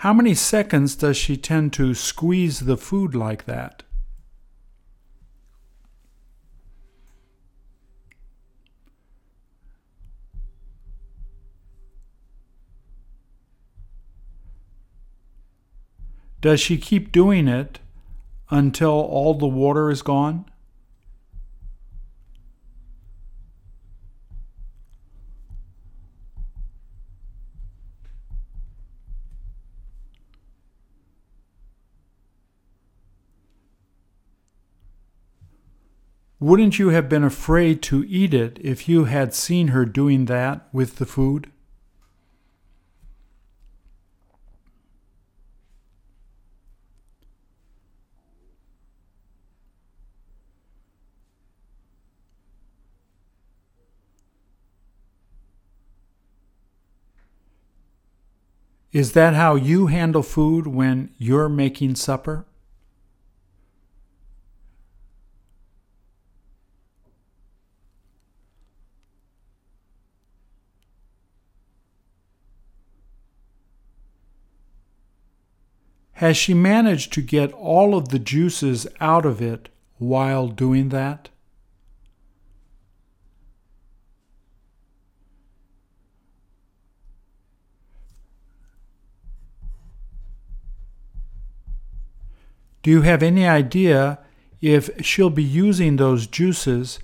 How 0.00 0.14
many 0.14 0.32
seconds 0.32 0.96
does 0.96 1.18
she 1.18 1.36
tend 1.36 1.74
to 1.74 1.92
squeeze 1.92 2.60
the 2.60 2.78
food 2.78 3.14
like 3.14 3.44
that? 3.44 3.82
Does 16.40 16.60
she 16.60 16.78
keep 16.78 17.12
doing 17.12 17.46
it 17.46 17.80
until 18.48 18.88
all 18.88 19.34
the 19.34 19.46
water 19.46 19.90
is 19.90 20.00
gone? 20.00 20.49
Wouldn't 36.42 36.78
you 36.78 36.88
have 36.88 37.06
been 37.10 37.22
afraid 37.22 37.82
to 37.82 38.02
eat 38.08 38.32
it 38.32 38.58
if 38.62 38.88
you 38.88 39.04
had 39.04 39.34
seen 39.34 39.68
her 39.68 39.84
doing 39.84 40.24
that 40.24 40.66
with 40.72 40.96
the 40.96 41.04
food? 41.04 41.50
Is 58.92 59.12
that 59.12 59.34
how 59.34 59.56
you 59.56 59.88
handle 59.88 60.22
food 60.22 60.66
when 60.66 61.10
you're 61.18 61.50
making 61.50 61.96
supper? 61.96 62.46
Has 76.20 76.36
she 76.36 76.52
managed 76.52 77.14
to 77.14 77.22
get 77.22 77.50
all 77.54 77.94
of 77.94 78.10
the 78.10 78.18
juices 78.18 78.86
out 79.00 79.24
of 79.24 79.40
it 79.40 79.70
while 79.96 80.48
doing 80.48 80.90
that? 80.90 81.30
Do 92.82 92.90
you 92.90 93.00
have 93.00 93.22
any 93.22 93.46
idea 93.46 94.18
if 94.60 94.90
she'll 95.02 95.30
be 95.30 95.42
using 95.42 95.96
those 95.96 96.26
juices 96.26 96.98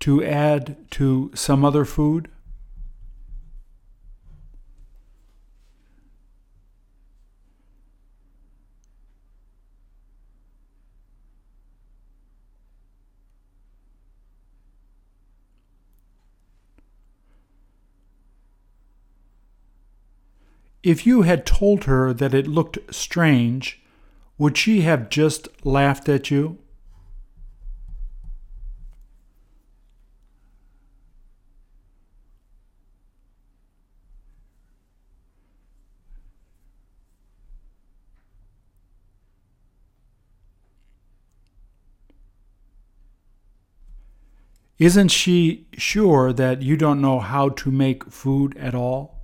to 0.00 0.22
add 0.22 0.76
to 0.90 1.30
some 1.34 1.64
other 1.64 1.86
food? 1.86 2.28
If 20.88 21.06
you 21.06 21.20
had 21.20 21.44
told 21.44 21.84
her 21.84 22.14
that 22.14 22.32
it 22.32 22.46
looked 22.46 22.78
strange, 22.94 23.82
would 24.38 24.56
she 24.56 24.80
have 24.80 25.10
just 25.10 25.46
laughed 25.62 26.08
at 26.08 26.30
you? 26.30 26.56
Isn't 44.78 45.08
she 45.08 45.66
sure 45.76 46.32
that 46.32 46.62
you 46.62 46.78
don't 46.78 47.02
know 47.02 47.20
how 47.20 47.50
to 47.50 47.70
make 47.70 48.10
food 48.10 48.56
at 48.56 48.74
all? 48.74 49.17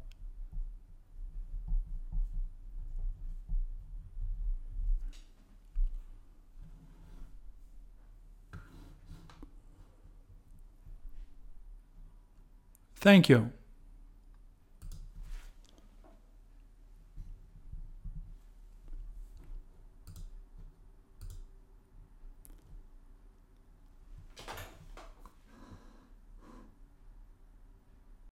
Thank 13.05 13.29
you. 13.29 13.51